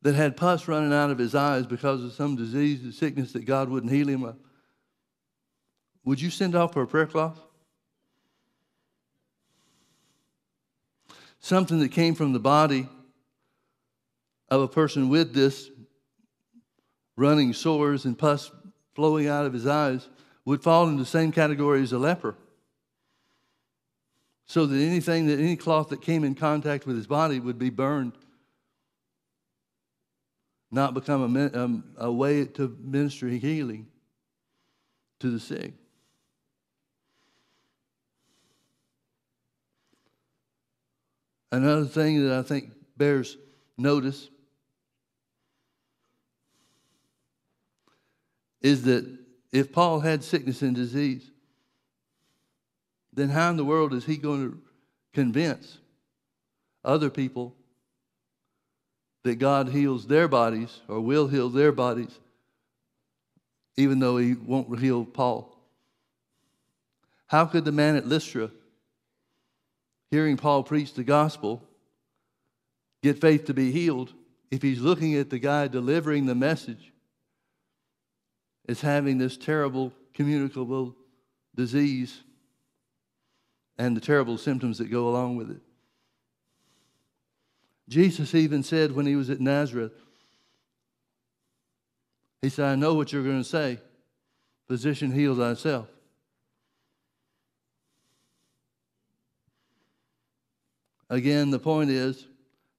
[0.01, 3.45] that had pus running out of his eyes because of some disease or sickness that
[3.45, 4.37] God wouldn't heal him of,
[6.05, 7.39] would you send off for a prayer cloth?
[11.39, 12.87] Something that came from the body
[14.49, 15.69] of a person with this
[17.15, 18.51] running sores and pus
[18.95, 20.07] flowing out of his eyes
[20.45, 22.35] would fall in the same category as a leper.
[24.45, 27.69] So that anything that any cloth that came in contact with his body would be
[27.69, 28.13] burned,
[30.71, 33.87] not become a, um, a way to minister healing
[35.19, 35.73] to the sick.
[41.51, 43.37] Another thing that I think bears
[43.77, 44.29] notice
[48.61, 49.17] is that
[49.51, 51.31] if Paul had sickness and disease,
[53.13, 54.61] then how in the world is he going to
[55.13, 55.79] convince
[56.85, 57.55] other people
[59.23, 62.17] that God heals their bodies or will heal their bodies,
[63.75, 65.55] even though he won't heal Paul?
[67.27, 68.49] How could the man at Lystra,
[70.09, 71.63] hearing Paul preach the gospel,
[73.03, 74.13] get faith to be healed
[74.49, 76.91] if he's looking at the guy delivering the message
[78.67, 80.95] as having this terrible communicable
[81.55, 82.21] disease
[83.77, 85.61] and the terrible symptoms that go along with it?
[87.89, 89.91] Jesus even said when he was at Nazareth,
[92.41, 93.79] he said, I know what you're going to say.
[94.67, 95.87] Physician, heal thyself.
[101.09, 102.27] Again, the point is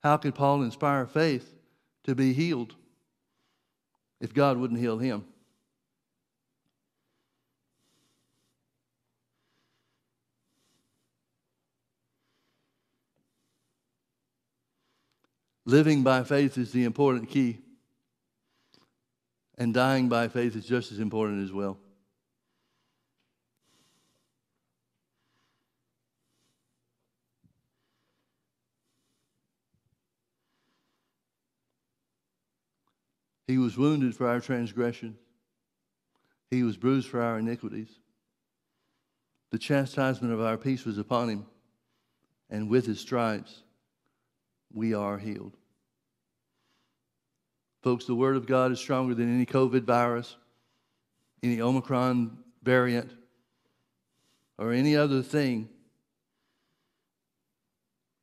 [0.03, 1.53] how could Paul inspire faith
[2.05, 2.77] to be healed
[4.21, 5.25] if God wouldn't heal him?
[15.67, 17.59] Living by faith is the important key,
[19.59, 21.79] and dying by faith is just as important as well.
[33.47, 35.19] He was wounded for our transgression.
[36.51, 37.91] He was bruised for our iniquities.
[39.51, 41.47] The chastisement of our peace was upon him,
[42.49, 43.63] and with his stripes
[44.73, 45.57] we are healed.
[47.83, 50.37] Folks, the Word of God is stronger than any COVID virus,
[51.43, 53.11] any Omicron variant,
[54.59, 55.69] or any other thing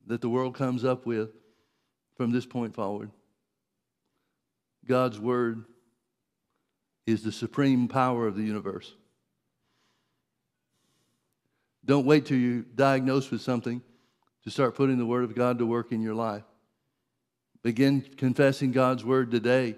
[0.06, 1.32] that the world comes up with
[2.16, 3.10] from this point forward.
[4.86, 5.66] God's Word
[7.06, 8.94] is the supreme power of the universe.
[11.84, 13.82] Don't wait till you're diagnosed with something
[14.48, 16.46] to start putting the Word of God to work in your life.
[17.64, 19.76] Begin confessing God's Word today.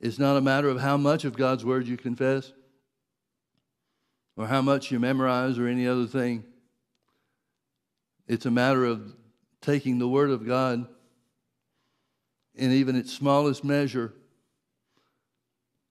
[0.00, 2.52] It's not a matter of how much of God's Word you confess
[4.36, 6.44] or how much you memorize or any other thing.
[8.28, 9.16] It's a matter of
[9.60, 10.86] taking the Word of God
[12.54, 14.14] in even its smallest measure,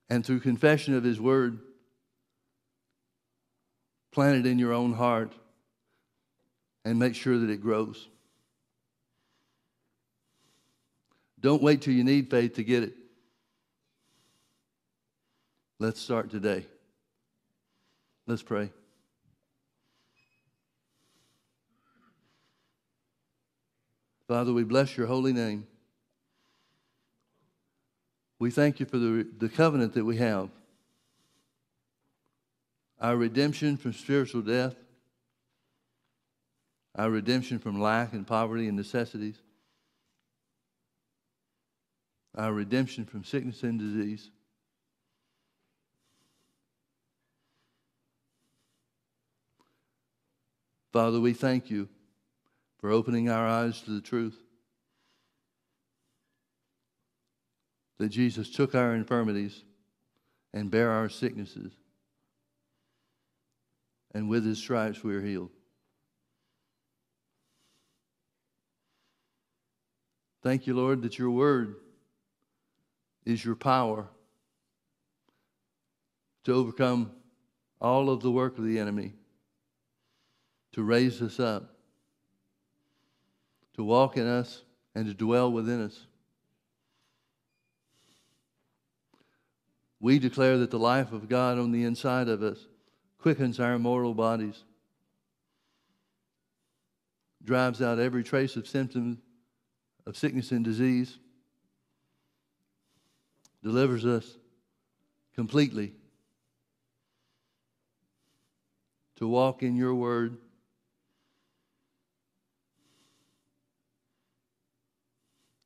[0.08, 1.58] and through confession of His Word,
[4.16, 5.30] plant it in your own heart
[6.86, 8.08] and make sure that it grows.
[11.38, 12.94] Don't wait till you need faith to get it.
[15.78, 16.64] Let's start today.
[18.26, 18.70] Let's pray.
[24.26, 25.66] Father, we bless your holy name.
[28.38, 30.48] We thank you for the, the covenant that we have,
[33.00, 34.74] our redemption from spiritual death,
[36.94, 39.36] our redemption from lack and poverty and necessities,
[42.34, 44.30] our redemption from sickness and disease.
[50.92, 51.88] Father, we thank you
[52.78, 54.38] for opening our eyes to the truth.
[57.98, 59.64] that Jesus took our infirmities
[60.52, 61.72] and bare our sicknesses.
[64.16, 65.50] And with his stripes we are healed.
[70.42, 71.74] Thank you, Lord, that your word
[73.26, 74.08] is your power
[76.44, 77.10] to overcome
[77.78, 79.12] all of the work of the enemy,
[80.72, 81.76] to raise us up,
[83.74, 84.62] to walk in us,
[84.94, 86.06] and to dwell within us.
[90.00, 92.66] We declare that the life of God on the inside of us
[93.26, 94.62] quickens our mortal bodies,
[97.42, 99.20] drives out every trace of symptom
[100.06, 101.18] of sickness and disease,
[103.64, 104.38] delivers us
[105.34, 105.92] completely
[109.16, 110.36] to walk in your word.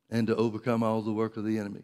[0.08, 1.82] And to overcome all the work of the enemy.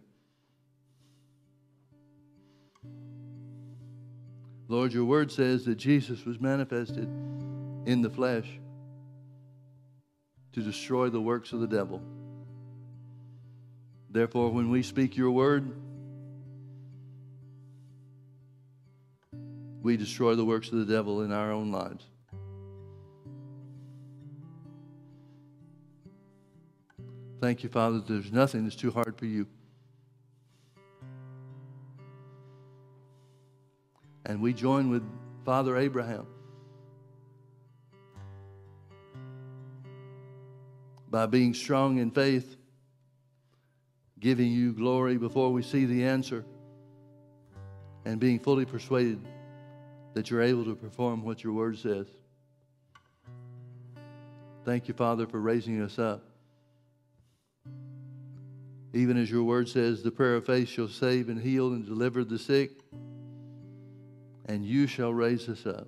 [4.69, 7.09] Lord, your word says that Jesus was manifested
[7.87, 8.47] in the flesh
[10.53, 12.03] to destroy the works of the devil.
[14.11, 15.71] Therefore, when we speak your word,
[19.83, 22.05] we destroy the works of the devil in our own lives.
[27.41, 29.47] Thank you, Father, there's nothing that's too hard for you.
[34.27, 35.05] And we join with
[35.45, 36.27] Father Abraham
[41.09, 42.57] by being strong in faith,
[44.19, 46.45] giving you glory before we see the answer,
[48.05, 49.21] and being fully persuaded
[50.15, 52.09] that you're able to perform what your word says.
[54.65, 56.25] Thank you, Father, for raising us up.
[58.93, 62.25] Even as your word says, the prayer of faith shall save and heal and deliver
[62.25, 62.81] the sick,
[64.47, 65.87] and you shall raise us up.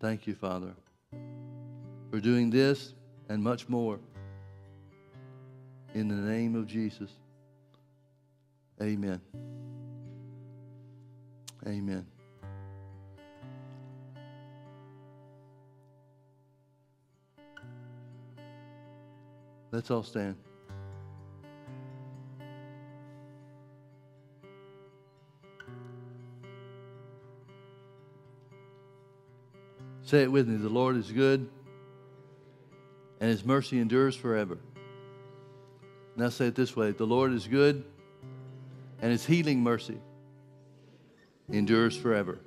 [0.00, 0.74] Thank you, Father,
[2.10, 2.94] for doing this
[3.28, 4.00] and much more.
[5.94, 7.10] In the name of Jesus.
[8.80, 9.20] Amen.
[11.66, 12.06] Amen.
[19.70, 20.36] Let's all stand.
[30.12, 30.58] Say it with me.
[30.58, 31.48] The Lord is good,
[33.18, 34.58] and his mercy endures forever.
[36.16, 37.82] Now say it this way The Lord is good,
[39.00, 39.96] and his healing mercy
[41.48, 42.40] endures forever.